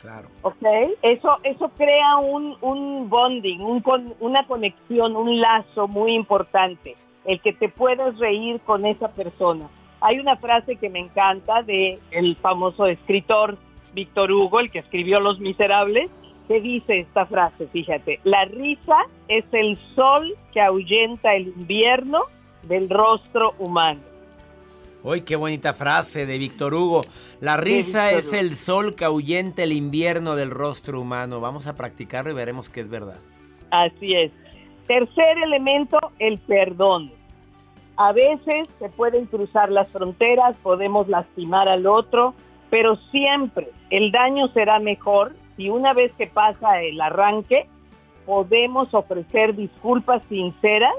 Claro. 0.00 0.28
¿Ok? 0.42 0.64
Eso, 1.02 1.38
eso 1.42 1.70
crea 1.76 2.16
un, 2.18 2.56
un 2.60 3.08
bonding, 3.10 3.60
un 3.60 3.82
una 4.20 4.46
conexión, 4.46 5.16
un 5.16 5.40
lazo 5.40 5.88
muy 5.88 6.14
importante, 6.14 6.96
el 7.24 7.40
que 7.40 7.52
te 7.52 7.68
puedas 7.68 8.16
reír 8.18 8.60
con 8.60 8.86
esa 8.86 9.08
persona. 9.08 9.68
Hay 10.00 10.20
una 10.20 10.36
frase 10.36 10.76
que 10.76 10.88
me 10.88 11.00
encanta 11.00 11.62
de 11.62 11.98
el 12.12 12.36
famoso 12.36 12.86
escritor 12.86 13.58
Víctor 13.92 14.30
Hugo, 14.30 14.60
el 14.60 14.70
que 14.70 14.78
escribió 14.78 15.18
Los 15.18 15.40
Miserables, 15.40 16.10
que 16.46 16.60
dice 16.60 17.00
esta 17.00 17.26
frase, 17.26 17.66
fíjate, 17.66 18.20
la 18.24 18.44
risa 18.46 18.96
es 19.28 19.44
el 19.52 19.76
sol 19.94 20.34
que 20.52 20.60
ahuyenta 20.60 21.34
el 21.34 21.48
invierno 21.48 22.22
del 22.62 22.88
rostro 22.88 23.52
humano. 23.58 24.00
Uy, 25.10 25.22
qué 25.22 25.36
bonita 25.36 25.72
frase 25.72 26.26
de 26.26 26.36
Víctor 26.36 26.74
Hugo. 26.74 27.00
La 27.40 27.56
risa 27.56 28.10
es 28.10 28.34
el 28.34 28.54
sol 28.54 28.94
que 28.94 29.06
ahuyenta 29.06 29.62
el 29.62 29.72
invierno 29.72 30.36
del 30.36 30.50
rostro 30.50 31.00
humano. 31.00 31.40
Vamos 31.40 31.66
a 31.66 31.72
practicarlo 31.72 32.30
y 32.30 32.34
veremos 32.34 32.68
que 32.68 32.82
es 32.82 32.90
verdad. 32.90 33.16
Así 33.70 34.14
es. 34.14 34.30
Tercer 34.86 35.38
elemento, 35.42 35.98
el 36.18 36.36
perdón. 36.40 37.10
A 37.96 38.12
veces 38.12 38.68
se 38.78 38.90
pueden 38.90 39.24
cruzar 39.24 39.70
las 39.70 39.88
fronteras, 39.88 40.54
podemos 40.62 41.08
lastimar 41.08 41.70
al 41.70 41.86
otro, 41.86 42.34
pero 42.68 42.96
siempre 43.10 43.70
el 43.88 44.12
daño 44.12 44.48
será 44.48 44.78
mejor 44.78 45.34
si 45.56 45.70
una 45.70 45.94
vez 45.94 46.12
que 46.18 46.26
pasa 46.26 46.82
el 46.82 47.00
arranque, 47.00 47.66
podemos 48.26 48.92
ofrecer 48.92 49.56
disculpas 49.56 50.20
sinceras 50.28 50.92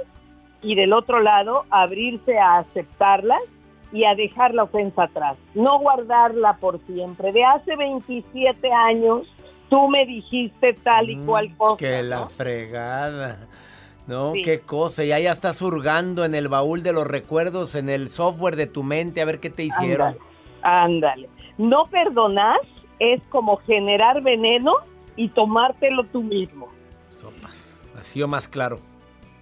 y 0.63 0.73
del 0.73 0.93
otro 0.93 1.19
lado 1.19 1.65
abrirse 1.69 2.39
a 2.39 2.57
aceptarlas 2.57 3.43
y 3.91 4.03
a 4.05 4.15
dejar 4.15 4.53
la 4.53 4.63
ofensa 4.63 5.03
atrás, 5.03 5.37
no 5.55 5.79
guardarla 5.79 6.57
por 6.57 6.79
siempre. 6.85 7.31
De 7.31 7.43
hace 7.43 7.75
27 7.75 8.71
años 8.71 9.27
tú 9.69 9.87
me 9.87 10.05
dijiste 10.05 10.73
tal 10.73 11.09
y 11.09 11.15
Mm, 11.15 11.25
cual 11.25 11.55
cosa. 11.57 11.77
Que 11.77 12.01
¿no? 12.03 12.09
la 12.09 12.27
fregada. 12.27 13.47
No, 14.07 14.33
Sí. 14.33 14.41
qué 14.41 14.59
cosa. 14.61 15.03
Ya 15.03 15.19
ya 15.19 15.31
estás 15.31 15.61
hurgando 15.61 16.25
en 16.25 16.33
el 16.33 16.47
baúl 16.47 16.81
de 16.81 16.93
los 16.93 17.05
recuerdos, 17.05 17.75
en 17.75 17.89
el 17.89 18.09
software 18.09 18.55
de 18.55 18.65
tu 18.65 18.81
mente, 18.83 19.21
a 19.21 19.25
ver 19.25 19.39
qué 19.39 19.49
te 19.51 19.63
hicieron. 19.63 20.17
Ándale, 20.63 20.99
ándale. 21.25 21.29
No 21.59 21.85
perdonar 21.87 22.59
es 22.99 23.21
como 23.29 23.57
generar 23.57 24.21
veneno 24.21 24.73
y 25.15 25.29
tomártelo 25.29 26.03
tú 26.05 26.23
mismo, 26.23 26.69
Sopas. 27.09 27.93
Así 27.99 28.21
o 28.23 28.27
más 28.27 28.47
claro. 28.47 28.79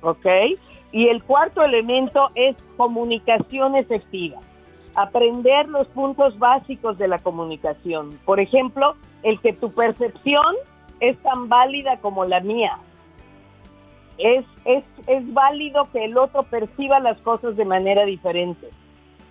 ¿ok? 0.01 0.25
Y 0.91 1.07
el 1.07 1.23
cuarto 1.23 1.63
elemento 1.63 2.27
es 2.35 2.55
comunicación 2.77 3.75
efectiva. 3.75 4.39
Aprender 4.95 5.67
los 5.67 5.87
puntos 5.87 6.37
básicos 6.39 6.97
de 6.97 7.07
la 7.07 7.19
comunicación. 7.19 8.17
Por 8.25 8.39
ejemplo, 8.39 8.95
el 9.23 9.39
que 9.41 9.53
tu 9.53 9.71
percepción 9.71 10.55
es 10.99 11.17
tan 11.19 11.49
válida 11.49 11.97
como 11.97 12.25
la 12.25 12.39
mía. 12.39 12.79
Es, 14.17 14.45
es, 14.65 14.83
es 15.05 15.33
válido 15.33 15.87
que 15.91 16.05
el 16.05 16.17
otro 16.17 16.43
perciba 16.43 16.99
las 16.99 17.19
cosas 17.19 17.55
de 17.55 17.65
manera 17.65 18.05
diferente. 18.05 18.69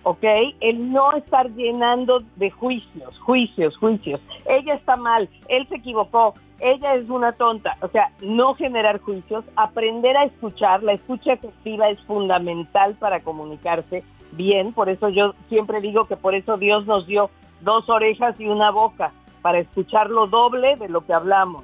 ¿Ok? 0.03 0.23
El 0.59 0.91
no 0.91 1.13
estar 1.13 1.49
llenando 1.51 2.23
de 2.35 2.51
juicios, 2.51 3.19
juicios, 3.19 3.77
juicios. 3.77 4.21
Ella 4.45 4.75
está 4.75 4.95
mal, 4.95 5.29
él 5.47 5.67
se 5.67 5.75
equivocó, 5.75 6.33
ella 6.59 6.95
es 6.95 7.09
una 7.09 7.33
tonta. 7.33 7.77
O 7.81 7.87
sea, 7.89 8.11
no 8.21 8.55
generar 8.55 8.99
juicios, 8.99 9.45
aprender 9.55 10.17
a 10.17 10.25
escuchar. 10.25 10.83
La 10.83 10.93
escucha 10.93 11.33
efectiva 11.33 11.89
es 11.89 11.99
fundamental 12.01 12.95
para 12.95 13.21
comunicarse 13.21 14.03
bien. 14.31 14.73
Por 14.73 14.89
eso 14.89 15.09
yo 15.09 15.33
siempre 15.49 15.81
digo 15.81 16.05
que 16.05 16.17
por 16.17 16.35
eso 16.35 16.57
Dios 16.57 16.85
nos 16.85 17.05
dio 17.05 17.29
dos 17.61 17.89
orejas 17.89 18.39
y 18.39 18.47
una 18.47 18.71
boca, 18.71 19.11
para 19.41 19.59
escuchar 19.59 20.09
lo 20.09 20.27
doble 20.27 20.75
de 20.75 20.89
lo 20.89 21.05
que 21.05 21.13
hablamos. 21.13 21.63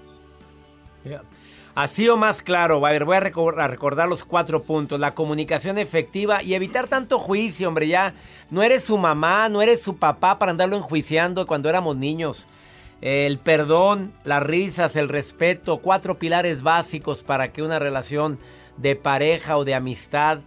Así 1.75 2.07
o 2.07 2.17
más 2.17 2.43
claro, 2.43 2.85
a 2.85 2.91
ver, 2.91 3.03
voy 3.03 3.17
a 3.17 3.21
recor- 3.21 3.59
a 3.59 3.67
recordar 3.67 4.07
los 4.07 4.23
cuatro 4.23 4.61
puntos. 4.61 4.99
La 4.99 5.15
comunicación 5.15 5.79
efectiva 5.79 6.43
y 6.43 6.53
evitar 6.53 6.87
tanto 6.87 7.17
juicio, 7.17 7.67
hombre, 7.67 7.87
ya. 7.87 8.13
No 8.51 8.61
eres 8.61 8.83
su 8.83 8.97
mamá, 8.97 9.49
no 9.49 9.61
eres 9.61 9.81
su 9.81 9.97
papá 9.97 10.37
para 10.37 10.51
andarlo 10.51 10.75
enjuiciando 10.77 11.47
cuando 11.47 11.69
éramos 11.69 11.97
niños. 11.97 12.47
El 13.01 13.39
perdón, 13.39 14.13
las 14.23 14.43
risas, 14.43 14.95
el 14.95 15.09
respeto, 15.09 15.79
cuatro 15.79 16.19
pilares 16.19 16.61
básicos 16.61 17.23
para 17.23 17.51
que 17.51 17.63
una 17.63 17.79
relación 17.79 18.37
de 18.77 18.95
pareja 18.95 19.57
o 19.57 19.65
de 19.65 19.73
amistad 19.73 20.41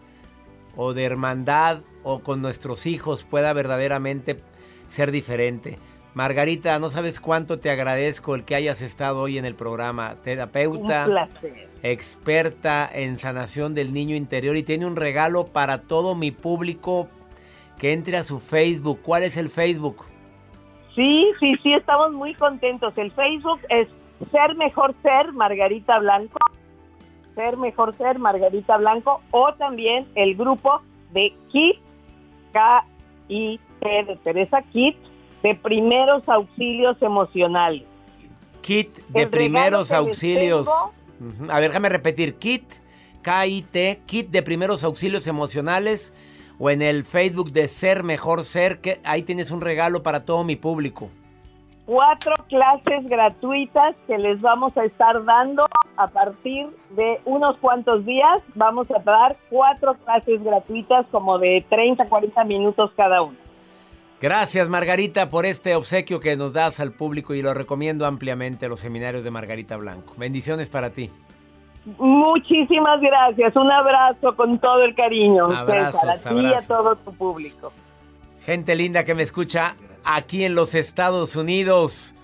o 0.77 0.95
de 0.95 1.05
hermandad 1.05 1.81
o 2.05 2.21
con 2.21 2.41
nuestros 2.41 2.87
hijos 2.87 3.25
pueda 3.25 3.53
verdaderamente 3.53 4.41
ser 4.89 5.11
diferente. 5.11 5.79
Margarita, 6.17 6.79
no 6.79 6.89
sabes 6.89 7.21
cuánto 7.21 7.59
te 7.59 7.69
agradezco 7.69 8.35
el 8.35 8.47
que 8.47 8.55
hayas 8.55 8.81
estado 8.81 9.21
hoy 9.21 9.37
en 9.37 9.45
el 9.45 9.55
programa. 9.55 10.13
Un 10.13 10.23
Terapeuta, 10.23 11.05
placer. 11.05 11.69
experta 11.83 12.89
en 12.91 13.19
sanación 13.19 13.75
del 13.75 13.93
niño 13.93 14.17
interior 14.17 14.57
y 14.57 14.63
tiene 14.63 14.87
un 14.87 14.97
regalo 14.97 15.49
para 15.49 15.83
todo 15.83 16.15
mi 16.15 16.31
público 16.31 17.09
que 17.77 17.93
entre 17.93 18.17
a 18.17 18.25
su 18.25 18.41
Facebook. 18.41 19.01
¿Cuál 19.03 19.25
es 19.25 19.37
el 19.37 19.51
Facebook? 19.51 20.07
Sí, 20.95 21.33
sí, 21.39 21.55
sí, 21.63 21.75
estamos 21.75 22.13
muy 22.13 22.33
contentos. 22.33 22.97
El 22.97 23.13
Facebook 23.13 23.61
es 23.69 23.87
Ser 24.31 24.57
Mejor 24.57 24.95
Ser 25.03 25.35
Margarita 25.35 25.99
Blanco. 25.99 26.39
Ser 27.35 27.59
Mejor 27.59 27.95
Ser 27.99 28.19
Margarita 28.19 28.79
Blanco. 28.79 29.21
O 29.33 29.53
también 29.53 30.07
el 30.15 30.35
grupo 30.35 30.81
de 31.13 31.35
KIT, 31.53 31.77
K-I-T 32.55 34.05
de 34.05 34.17
Teresa 34.25 34.63
KIT, 34.73 34.97
de 35.43 35.55
primeros 35.55 36.29
auxilios 36.29 37.01
emocionales. 37.01 37.85
Kit 38.63 38.99
de 39.09 39.23
El 39.23 39.31
primeros 39.31 39.93
auxilios. 39.93 40.67
tengo-. 40.67 41.53
A 41.53 41.61
ver, 41.61 41.71
déjame 41.71 41.89
repetir. 41.89 42.35
Kit, 42.35 42.65
K-I-T, 43.23 44.03
Kit 44.07 44.31
de 44.31 44.43
primeros 44.43 44.85
auxilios 44.85 45.27
emocionales. 45.27 46.13
O 46.59 46.71
en 46.71 46.81
el 46.81 47.05
Facebook 47.05 47.53
de 47.53 47.69
Ser 47.69 48.03
Mejor 48.03 48.43
Ser, 48.43 48.81
que 48.81 48.99
ahí 49.05 49.23
tienes 49.23 49.51
un 49.51 49.61
regalo 49.61 50.03
para 50.03 50.25
todo 50.25 50.43
mi 50.43 50.57
público. 50.57 51.11
Cuatro 51.85 52.35
clases 52.49 53.05
gratuitas 53.07 53.95
que 54.07 54.19
les 54.19 54.41
vamos 54.41 54.77
a 54.77 54.85
estar 54.85 55.23
dando 55.25 55.67
a 55.97 56.09
partir 56.09 56.67
de 56.91 57.21
unos 57.27 57.57
cuantos 57.59 58.05
días. 58.05 58.43
Vamos 58.55 58.91
a 58.91 58.99
dar 59.01 59.37
cuatro 59.51 59.95
clases 60.05 60.43
gratuitas 60.43 61.07
como 61.13 61.39
de 61.39 61.65
30, 61.69 62.09
40 62.09 62.43
minutos 62.45 62.91
cada 62.97 63.23
una. 63.23 63.37
Gracias 64.21 64.71
Margarita 64.71 65.29
por 65.29 65.45
este 65.45 65.75
obsequio 65.75 66.21
que 66.21 66.37
nos 66.37 66.55
das 66.55 66.81
al 66.81 66.93
público 66.93 67.35
y 67.35 67.43
lo 67.43 67.53
recomiendo 67.53 68.07
ampliamente 68.07 68.69
los 68.69 68.81
seminarios 68.81 69.25
de 69.25 69.31
Margarita 69.31 69.77
Blanco. 69.77 70.15
Bendiciones 70.17 70.71
para 70.71 70.91
ti. 70.91 71.11
Muchísimas 71.99 73.01
gracias. 73.01 73.55
Un 73.55 73.71
abrazo 73.71 74.35
con 74.35 74.59
todo 74.59 74.83
el 74.83 74.95
cariño, 74.95 75.47
Abrazos, 75.47 76.01
César, 76.01 76.33
a 76.33 76.35
ti 76.35 76.47
y 76.47 76.53
a 76.53 76.67
todo 76.67 76.97
tu 76.97 77.13
público. 77.15 77.73
Gente 78.45 78.75
linda 78.75 79.05
que 79.05 79.15
me 79.15 79.23
escucha 79.23 79.77
aquí 80.03 80.45
en 80.45 80.55
los 80.55 80.75
Estados 80.75 81.37
Unidos. 81.37 82.15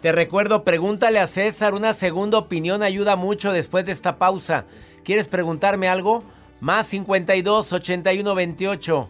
Te 0.00 0.10
recuerdo, 0.10 0.64
pregúntale 0.64 1.20
a 1.20 1.26
César, 1.26 1.74
una 1.74 1.92
segunda 1.92 2.38
opinión 2.38 2.82
ayuda 2.82 3.14
mucho 3.14 3.52
después 3.52 3.84
de 3.84 3.92
esta 3.92 4.16
pausa. 4.16 4.64
¿Quieres 5.04 5.28
preguntarme 5.28 5.88
algo? 5.88 6.24
Más 6.60 6.86
52 6.88 7.72
81 7.72 8.34
28 8.34 9.08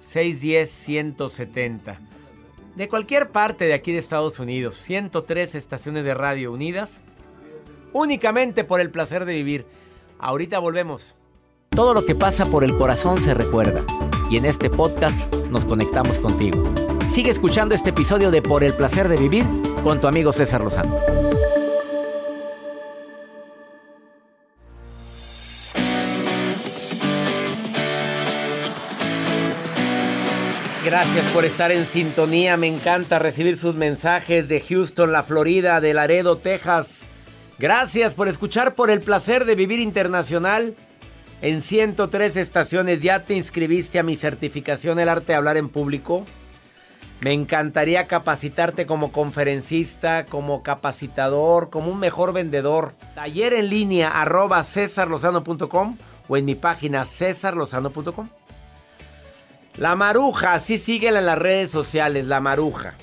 610 0.00 0.70
170. 0.70 2.00
De 2.74 2.88
cualquier 2.88 3.30
parte 3.30 3.66
de 3.66 3.74
aquí 3.74 3.92
de 3.92 3.98
Estados 3.98 4.40
Unidos, 4.40 4.74
103 4.76 5.54
estaciones 5.54 6.04
de 6.04 6.14
radio 6.14 6.52
unidas, 6.52 7.00
únicamente 7.92 8.64
por 8.64 8.80
el 8.80 8.90
placer 8.90 9.24
de 9.24 9.34
vivir. 9.34 9.66
Ahorita 10.18 10.58
volvemos. 10.58 11.16
Todo 11.68 11.94
lo 11.94 12.04
que 12.04 12.14
pasa 12.14 12.46
por 12.46 12.64
el 12.64 12.76
corazón 12.76 13.22
se 13.22 13.34
recuerda. 13.34 13.84
Y 14.30 14.36
en 14.36 14.44
este 14.44 14.70
podcast 14.70 15.32
nos 15.50 15.64
conectamos 15.64 16.18
contigo. 16.18 16.62
Sigue 17.10 17.30
escuchando 17.30 17.74
este 17.74 17.90
episodio 17.90 18.30
de 18.30 18.42
Por 18.42 18.64
el 18.64 18.74
placer 18.74 19.08
de 19.08 19.16
vivir 19.16 19.44
con 19.82 20.00
tu 20.00 20.06
amigo 20.06 20.32
César 20.32 20.62
Lozano. 20.62 20.96
Gracias 30.90 31.28
por 31.28 31.44
estar 31.44 31.70
en 31.70 31.86
sintonía. 31.86 32.56
Me 32.56 32.66
encanta 32.66 33.20
recibir 33.20 33.56
sus 33.56 33.76
mensajes 33.76 34.48
de 34.48 34.60
Houston, 34.60 35.12
la 35.12 35.22
Florida, 35.22 35.80
de 35.80 35.94
Laredo, 35.94 36.38
Texas. 36.38 37.02
Gracias 37.60 38.16
por 38.16 38.26
escuchar 38.26 38.74
por 38.74 38.90
el 38.90 39.00
placer 39.00 39.44
de 39.44 39.54
vivir 39.54 39.78
internacional. 39.78 40.74
En 41.42 41.62
103 41.62 42.36
estaciones 42.36 43.02
ya 43.02 43.24
te 43.24 43.34
inscribiste 43.34 44.00
a 44.00 44.02
mi 44.02 44.16
certificación 44.16 44.98
El 44.98 45.08
arte 45.08 45.26
de 45.26 45.36
hablar 45.36 45.56
en 45.56 45.68
público. 45.68 46.26
Me 47.20 47.34
encantaría 47.34 48.08
capacitarte 48.08 48.84
como 48.84 49.12
conferencista, 49.12 50.24
como 50.24 50.64
capacitador, 50.64 51.70
como 51.70 51.92
un 51.92 52.00
mejor 52.00 52.32
vendedor. 52.32 52.94
Taller 53.14 53.52
en 53.52 53.70
línea 53.70 54.08
arroba 54.08 54.64
cesarlozano.com 54.64 55.98
o 56.26 56.36
en 56.36 56.44
mi 56.44 56.56
página 56.56 57.04
cesarlozano.com. 57.04 58.28
La 59.80 59.96
maruja, 59.96 60.52
así 60.52 60.76
síguela 60.76 61.20
en 61.20 61.24
las 61.24 61.38
redes 61.38 61.70
sociales, 61.70 62.26
la 62.26 62.38
maruja. 62.42 62.96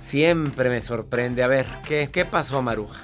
Siempre 0.00 0.68
me 0.68 0.80
sorprende. 0.80 1.42
A 1.42 1.48
ver, 1.48 1.66
¿qué, 1.88 2.08
qué 2.12 2.24
pasó, 2.24 2.62
maruja? 2.62 3.02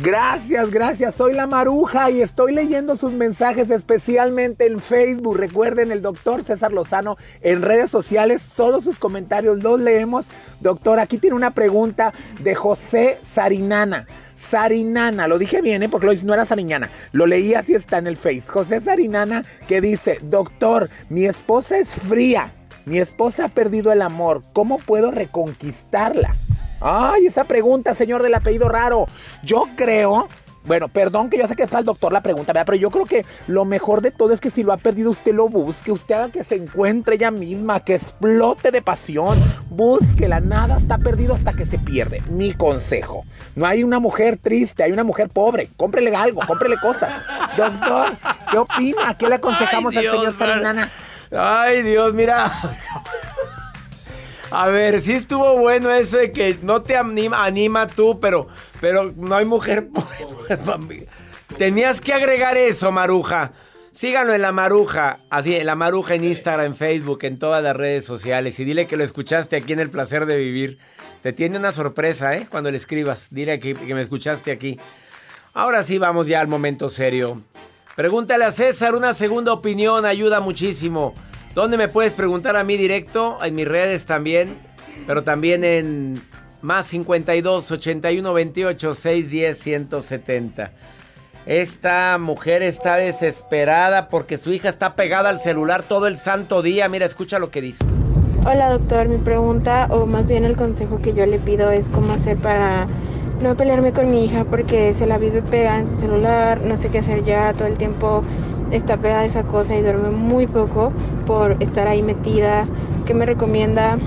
Gracias, 0.00 0.70
gracias. 0.70 1.16
Soy 1.16 1.34
la 1.34 1.48
Maruja 1.48 2.08
y 2.10 2.22
estoy 2.22 2.54
leyendo 2.54 2.94
sus 2.94 3.12
mensajes 3.12 3.68
especialmente 3.70 4.66
en 4.66 4.78
Facebook. 4.78 5.36
Recuerden, 5.36 5.90
el 5.90 6.02
doctor 6.02 6.44
César 6.44 6.72
Lozano 6.72 7.16
en 7.40 7.62
redes 7.62 7.90
sociales, 7.90 8.44
todos 8.54 8.84
sus 8.84 9.00
comentarios 9.00 9.60
los 9.60 9.80
leemos. 9.80 10.26
Doctor, 10.60 11.00
aquí 11.00 11.18
tiene 11.18 11.34
una 11.34 11.50
pregunta 11.50 12.14
de 12.40 12.54
José 12.54 13.18
Sarinana. 13.34 14.06
Sarinana, 14.48 15.26
lo 15.26 15.38
dije 15.38 15.60
bien, 15.60 15.82
¿eh? 15.82 15.88
porque 15.88 16.06
lo, 16.06 16.14
no 16.22 16.34
era 16.34 16.44
Sariñana, 16.44 16.90
lo 17.12 17.26
leí 17.26 17.54
así 17.54 17.74
está 17.74 17.98
en 17.98 18.06
el 18.06 18.16
Face. 18.16 18.42
José 18.46 18.80
Sarinana 18.80 19.44
que 19.68 19.80
dice, 19.80 20.18
doctor, 20.22 20.88
mi 21.08 21.26
esposa 21.26 21.78
es 21.78 21.88
fría, 21.88 22.52
mi 22.84 22.98
esposa 22.98 23.46
ha 23.46 23.48
perdido 23.48 23.92
el 23.92 24.02
amor, 24.02 24.42
¿cómo 24.52 24.78
puedo 24.78 25.10
reconquistarla? 25.10 26.34
Ay, 26.80 27.26
esa 27.26 27.44
pregunta, 27.44 27.94
señor 27.94 28.24
del 28.24 28.34
apellido 28.34 28.68
raro. 28.68 29.06
Yo 29.44 29.68
creo 29.76 30.26
Bueno, 30.64 30.88
perdón 30.88 31.28
que 31.28 31.38
yo 31.38 31.48
sé 31.48 31.56
que 31.56 31.64
está 31.64 31.80
el 31.80 31.84
doctor 31.84 32.12
la 32.12 32.20
pregunta, 32.20 32.52
¿verdad? 32.52 32.66
pero 32.66 32.78
yo 32.78 32.90
creo 32.90 33.04
que 33.04 33.24
lo 33.48 33.64
mejor 33.64 34.00
de 34.00 34.12
todo 34.12 34.32
es 34.32 34.40
que 34.40 34.50
si 34.50 34.62
lo 34.62 34.72
ha 34.72 34.76
perdido 34.76 35.10
usted 35.10 35.34
lo 35.34 35.48
busque, 35.48 35.90
usted 35.90 36.14
haga 36.14 36.30
que 36.30 36.44
se 36.44 36.54
encuentre 36.54 37.16
ella 37.16 37.30
misma, 37.30 37.80
que 37.80 37.96
explote 37.96 38.70
de 38.70 38.80
pasión, 38.80 39.38
búsquela, 39.70 40.38
nada 40.40 40.78
está 40.78 40.98
perdido 40.98 41.34
hasta 41.34 41.52
que 41.52 41.66
se 41.66 41.78
pierde. 41.78 42.22
Mi 42.30 42.54
consejo. 42.54 43.24
No 43.56 43.66
hay 43.66 43.82
una 43.82 43.98
mujer 43.98 44.38
triste, 44.40 44.82
hay 44.84 44.92
una 44.92 45.04
mujer 45.04 45.28
pobre. 45.28 45.68
Cómprele 45.76 46.14
algo, 46.14 46.40
cómprele 46.46 46.76
cosas. 46.78 47.12
Doctor, 47.56 48.16
¿qué 48.50 48.58
opina? 48.58 49.16
¿Qué 49.18 49.28
le 49.28 49.34
aconsejamos 49.36 49.92
Ay, 49.96 49.98
al 49.98 50.04
señor 50.04 50.20
Dios, 50.22 50.34
Sarinana? 50.36 50.90
Ay, 51.36 51.82
Dios, 51.82 52.14
mira. 52.14 52.52
A 54.54 54.68
ver, 54.68 55.00
sí 55.00 55.12
estuvo 55.12 55.58
bueno 55.58 55.90
eso 55.90 56.18
de 56.18 56.30
que 56.30 56.58
no 56.60 56.82
te 56.82 56.96
anima, 56.96 57.44
anima 57.44 57.86
tú, 57.86 58.20
pero, 58.20 58.48
pero 58.82 59.10
no 59.16 59.34
hay 59.34 59.46
mujer. 59.46 59.88
Tenías 61.58 62.02
que 62.02 62.12
agregar 62.12 62.58
eso, 62.58 62.92
Maruja. 62.92 63.52
Síganlo 63.92 64.34
en 64.34 64.42
la 64.42 64.52
Maruja, 64.52 65.18
así, 65.30 65.56
en 65.56 65.66
la 65.66 65.74
Maruja 65.74 66.14
en 66.14 66.24
Instagram, 66.24 66.66
en 66.66 66.74
Facebook, 66.74 67.20
en 67.22 67.38
todas 67.38 67.62
las 67.62 67.74
redes 67.74 68.04
sociales. 68.04 68.60
Y 68.60 68.64
dile 68.64 68.86
que 68.86 68.96
lo 68.98 69.04
escuchaste 69.04 69.56
aquí 69.56 69.72
en 69.72 69.80
El 69.80 69.90
Placer 69.90 70.26
de 70.26 70.36
Vivir. 70.36 70.78
Te 71.22 71.32
tiene 71.32 71.58
una 71.58 71.72
sorpresa, 71.72 72.36
¿eh? 72.36 72.46
Cuando 72.50 72.70
le 72.70 72.76
escribas. 72.76 73.28
Dile 73.30 73.58
que, 73.58 73.74
que 73.74 73.94
me 73.94 74.02
escuchaste 74.02 74.50
aquí. 74.50 74.78
Ahora 75.54 75.82
sí, 75.82 75.96
vamos 75.96 76.26
ya 76.26 76.40
al 76.40 76.48
momento 76.48 76.90
serio. 76.90 77.40
Pregúntale 77.96 78.44
a 78.44 78.52
César, 78.52 78.94
una 78.94 79.14
segunda 79.14 79.52
opinión 79.52 80.04
ayuda 80.04 80.40
muchísimo. 80.40 81.14
¿Dónde 81.54 81.76
me 81.76 81.88
puedes 81.88 82.14
preguntar 82.14 82.56
a 82.56 82.64
mí 82.64 82.78
directo? 82.78 83.38
En 83.44 83.54
mis 83.54 83.68
redes 83.68 84.06
también, 84.06 84.56
pero 85.06 85.22
también 85.22 85.64
en 85.64 86.18
más 86.62 86.86
52 86.86 87.70
81 87.70 88.32
28 88.32 88.94
610 88.94 89.58
170. 89.58 90.72
Esta 91.44 92.16
mujer 92.18 92.62
está 92.62 92.96
desesperada 92.96 94.08
porque 94.08 94.38
su 94.38 94.50
hija 94.52 94.70
está 94.70 94.94
pegada 94.94 95.28
al 95.28 95.40
celular 95.40 95.82
todo 95.82 96.06
el 96.06 96.16
santo 96.16 96.62
día. 96.62 96.88
Mira, 96.88 97.04
escucha 97.04 97.38
lo 97.38 97.50
que 97.50 97.60
dice. 97.60 97.84
Hola 98.46 98.70
doctor, 98.70 99.08
mi 99.08 99.18
pregunta 99.18 99.88
o 99.90 100.06
más 100.06 100.28
bien 100.28 100.44
el 100.44 100.56
consejo 100.56 101.02
que 101.02 101.12
yo 101.12 101.26
le 101.26 101.38
pido 101.38 101.70
es 101.70 101.90
cómo 101.90 102.14
hacer 102.14 102.38
para 102.38 102.86
no 103.42 103.54
pelearme 103.56 103.92
con 103.92 104.10
mi 104.10 104.24
hija 104.24 104.44
porque 104.44 104.94
se 104.94 105.06
la 105.06 105.18
vive 105.18 105.42
pegada 105.42 105.80
en 105.80 105.86
su 105.86 105.96
celular, 105.96 106.62
no 106.62 106.78
sé 106.78 106.88
qué 106.88 107.00
hacer 107.00 107.24
ya, 107.24 107.52
todo 107.52 107.66
el 107.66 107.76
tiempo 107.76 108.22
está 108.72 108.96
pegada 108.96 109.20
a 109.20 109.24
esa 109.26 109.42
cosa 109.44 109.76
y 109.76 109.82
duerme 109.82 110.10
muy 110.10 110.46
poco 110.46 110.92
por 111.26 111.56
estar 111.62 111.86
ahí 111.86 112.02
metida. 112.02 112.66
¿Qué 113.06 113.14
me 113.14 113.26
recomienda? 113.26 113.98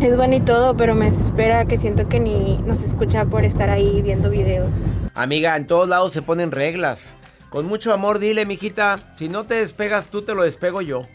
Es 0.00 0.16
bueno 0.16 0.34
y 0.34 0.40
todo, 0.40 0.76
pero 0.76 0.94
me 0.94 1.10
desespera 1.10 1.66
que 1.66 1.78
siento 1.78 2.08
que 2.08 2.18
ni 2.18 2.56
nos 2.66 2.82
escucha 2.82 3.24
por 3.24 3.44
estar 3.44 3.70
ahí 3.70 4.02
viendo 4.02 4.30
videos. 4.30 4.70
Amiga, 5.14 5.56
en 5.56 5.66
todos 5.66 5.88
lados 5.88 6.12
se 6.12 6.22
ponen 6.22 6.50
reglas. 6.50 7.14
Con 7.50 7.66
mucho 7.66 7.92
amor 7.92 8.18
dile, 8.18 8.46
mijita, 8.46 8.98
si 9.16 9.28
no 9.28 9.44
te 9.44 9.54
despegas 9.54 10.08
tú, 10.08 10.22
te 10.22 10.34
lo 10.34 10.42
despego 10.42 10.80
yo. 10.80 11.06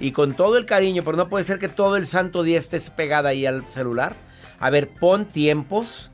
Y 0.00 0.12
con 0.12 0.34
todo 0.34 0.56
el 0.56 0.66
cariño, 0.66 1.02
pero 1.04 1.16
no 1.16 1.28
puede 1.28 1.44
ser 1.44 1.58
que 1.58 1.68
todo 1.68 1.96
el 1.96 2.06
santo 2.06 2.42
día 2.42 2.58
estés 2.58 2.90
pegada 2.90 3.28
ahí 3.28 3.46
al 3.46 3.66
celular. 3.66 4.16
A 4.58 4.70
ver, 4.70 4.88
pon 4.88 5.26
tiempos. 5.26 6.10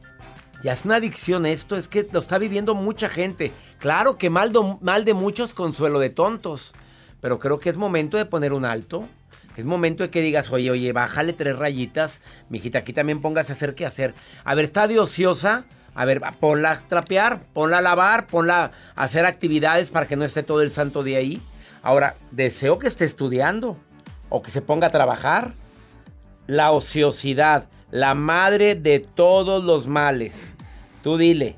Ya 0.62 0.72
es 0.72 0.84
una 0.84 0.96
adicción 0.96 1.44
esto, 1.44 1.76
es 1.76 1.88
que 1.88 2.06
lo 2.12 2.20
está 2.20 2.38
viviendo 2.38 2.74
mucha 2.74 3.08
gente. 3.08 3.52
Claro 3.78 4.16
que 4.16 4.30
mal, 4.30 4.52
do- 4.52 4.78
mal 4.80 5.04
de 5.04 5.12
muchos, 5.14 5.54
consuelo 5.54 5.98
de 5.98 6.10
tontos. 6.10 6.72
Pero 7.20 7.38
creo 7.40 7.58
que 7.58 7.68
es 7.70 7.76
momento 7.76 8.16
de 8.16 8.26
poner 8.26 8.52
un 8.52 8.64
alto. 8.64 9.08
Es 9.56 9.64
momento 9.64 10.02
de 10.04 10.10
que 10.10 10.20
digas, 10.20 10.50
oye, 10.52 10.70
oye, 10.70 10.92
bájale 10.92 11.32
tres 11.32 11.56
rayitas. 11.58 12.20
Mijita, 12.48 12.78
aquí 12.78 12.92
también 12.92 13.20
póngase 13.20 13.52
a 13.52 13.54
hacer 13.56 13.74
qué 13.74 13.84
hacer. 13.86 14.14
A 14.44 14.54
ver, 14.54 14.64
está 14.64 14.86
de 14.86 14.98
ociosa. 15.00 15.64
A 15.94 16.04
ver, 16.04 16.22
ponla 16.40 16.70
a 16.70 16.78
trapear, 16.88 17.40
ponla 17.52 17.78
a 17.78 17.82
lavar, 17.82 18.26
ponla 18.28 18.72
a 18.94 19.02
hacer 19.04 19.26
actividades 19.26 19.90
para 19.90 20.06
que 20.06 20.16
no 20.16 20.24
esté 20.24 20.42
todo 20.42 20.62
el 20.62 20.70
santo 20.70 21.02
día 21.02 21.18
ahí. 21.18 21.42
Ahora, 21.82 22.16
deseo 22.30 22.78
que 22.78 22.86
esté 22.86 23.04
estudiando 23.04 23.76
o 24.30 24.40
que 24.42 24.50
se 24.50 24.62
ponga 24.62 24.86
a 24.86 24.90
trabajar. 24.90 25.52
La 26.46 26.70
ociosidad, 26.72 27.68
la 27.92 28.14
madre 28.14 28.74
de 28.74 29.00
todos 29.00 29.62
los 29.62 29.86
males. 29.86 30.56
Tú 31.02 31.18
dile, 31.18 31.56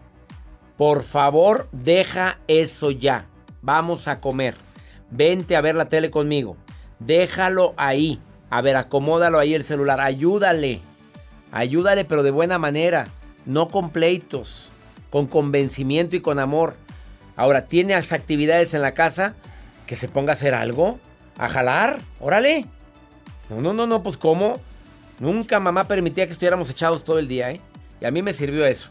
por 0.76 1.04
favor, 1.04 1.68
deja 1.70 2.38
eso 2.48 2.90
ya. 2.90 3.26
Vamos 3.62 4.08
a 4.08 4.20
comer. 4.20 4.56
Vente 5.10 5.54
a 5.54 5.60
ver 5.60 5.76
la 5.76 5.88
tele 5.88 6.10
conmigo. 6.10 6.56
Déjalo 6.98 7.72
ahí. 7.76 8.20
A 8.50 8.60
ver, 8.62 8.76
acomódalo 8.76 9.38
ahí 9.38 9.54
el 9.54 9.62
celular. 9.62 10.00
Ayúdale. 10.00 10.80
Ayúdale, 11.52 12.04
pero 12.04 12.24
de 12.24 12.32
buena 12.32 12.58
manera. 12.58 13.06
No 13.46 13.68
con 13.68 13.90
pleitos. 13.90 14.70
Con 15.10 15.26
convencimiento 15.26 16.16
y 16.16 16.20
con 16.20 16.40
amor. 16.40 16.74
Ahora, 17.36 17.66
¿tiene 17.66 17.94
las 17.94 18.10
actividades 18.10 18.74
en 18.74 18.82
la 18.82 18.92
casa? 18.92 19.34
Que 19.86 19.94
se 19.94 20.08
ponga 20.08 20.32
a 20.32 20.34
hacer 20.34 20.52
algo. 20.52 20.98
A 21.38 21.48
jalar. 21.48 22.00
Órale. 22.18 22.66
No, 23.48 23.60
no, 23.60 23.72
no, 23.72 23.86
no, 23.86 24.02
pues 24.02 24.16
¿cómo? 24.16 24.60
Nunca 25.24 25.58
mamá 25.58 25.88
permitía 25.88 26.26
que 26.26 26.34
estuviéramos 26.34 26.68
echados 26.68 27.02
todo 27.02 27.18
el 27.18 27.28
día, 27.28 27.50
¿eh? 27.50 27.58
Y 27.98 28.04
a 28.04 28.10
mí 28.10 28.20
me 28.20 28.34
sirvió 28.34 28.66
eso. 28.66 28.90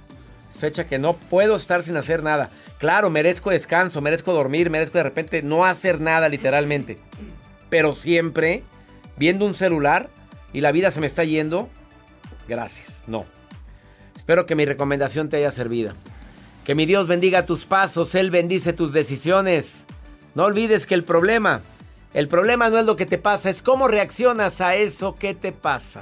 Fecha 0.57 0.87
que 0.87 0.97
no 0.97 1.13
puedo 1.13 1.55
estar 1.55 1.83
sin 1.83 1.95
hacer 1.95 2.23
nada. 2.23 2.49
Claro, 2.79 3.11
merezco 3.11 3.51
descanso, 3.51 4.01
merezco 4.01 4.33
dormir, 4.33 4.71
merezco 4.71 4.97
de 4.97 5.03
repente 5.03 5.43
no 5.43 5.63
hacer 5.63 6.01
nada 6.01 6.29
literalmente. 6.29 6.97
Pero 7.69 7.93
siempre 7.93 8.63
viendo 9.15 9.45
un 9.45 9.53
celular 9.53 10.09
y 10.53 10.61
la 10.61 10.71
vida 10.71 10.89
se 10.89 11.01
me 11.01 11.05
está 11.05 11.23
yendo. 11.23 11.69
Gracias, 12.47 13.03
no. 13.05 13.27
Espero 14.15 14.47
que 14.47 14.55
mi 14.55 14.65
recomendación 14.65 15.29
te 15.29 15.37
haya 15.37 15.51
servido. 15.51 15.93
Que 16.65 16.73
mi 16.73 16.87
Dios 16.87 17.05
bendiga 17.05 17.45
tus 17.45 17.65
pasos, 17.65 18.15
Él 18.15 18.31
bendice 18.31 18.73
tus 18.73 18.91
decisiones. 18.91 19.85
No 20.33 20.45
olvides 20.45 20.87
que 20.87 20.95
el 20.95 21.03
problema, 21.03 21.61
el 22.15 22.27
problema 22.27 22.71
no 22.71 22.79
es 22.79 22.87
lo 22.87 22.95
que 22.95 23.05
te 23.05 23.19
pasa, 23.19 23.51
es 23.51 23.61
cómo 23.61 23.87
reaccionas 23.87 24.61
a 24.61 24.73
eso 24.73 25.13
que 25.13 25.35
te 25.35 25.51
pasa. 25.51 26.01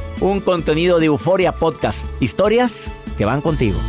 Un 0.21 0.39
contenido 0.39 0.99
de 0.99 1.07
Euforia 1.07 1.51
Podcast, 1.51 2.05
historias 2.21 2.91
que 3.17 3.25
van 3.25 3.41
contigo. 3.41 3.79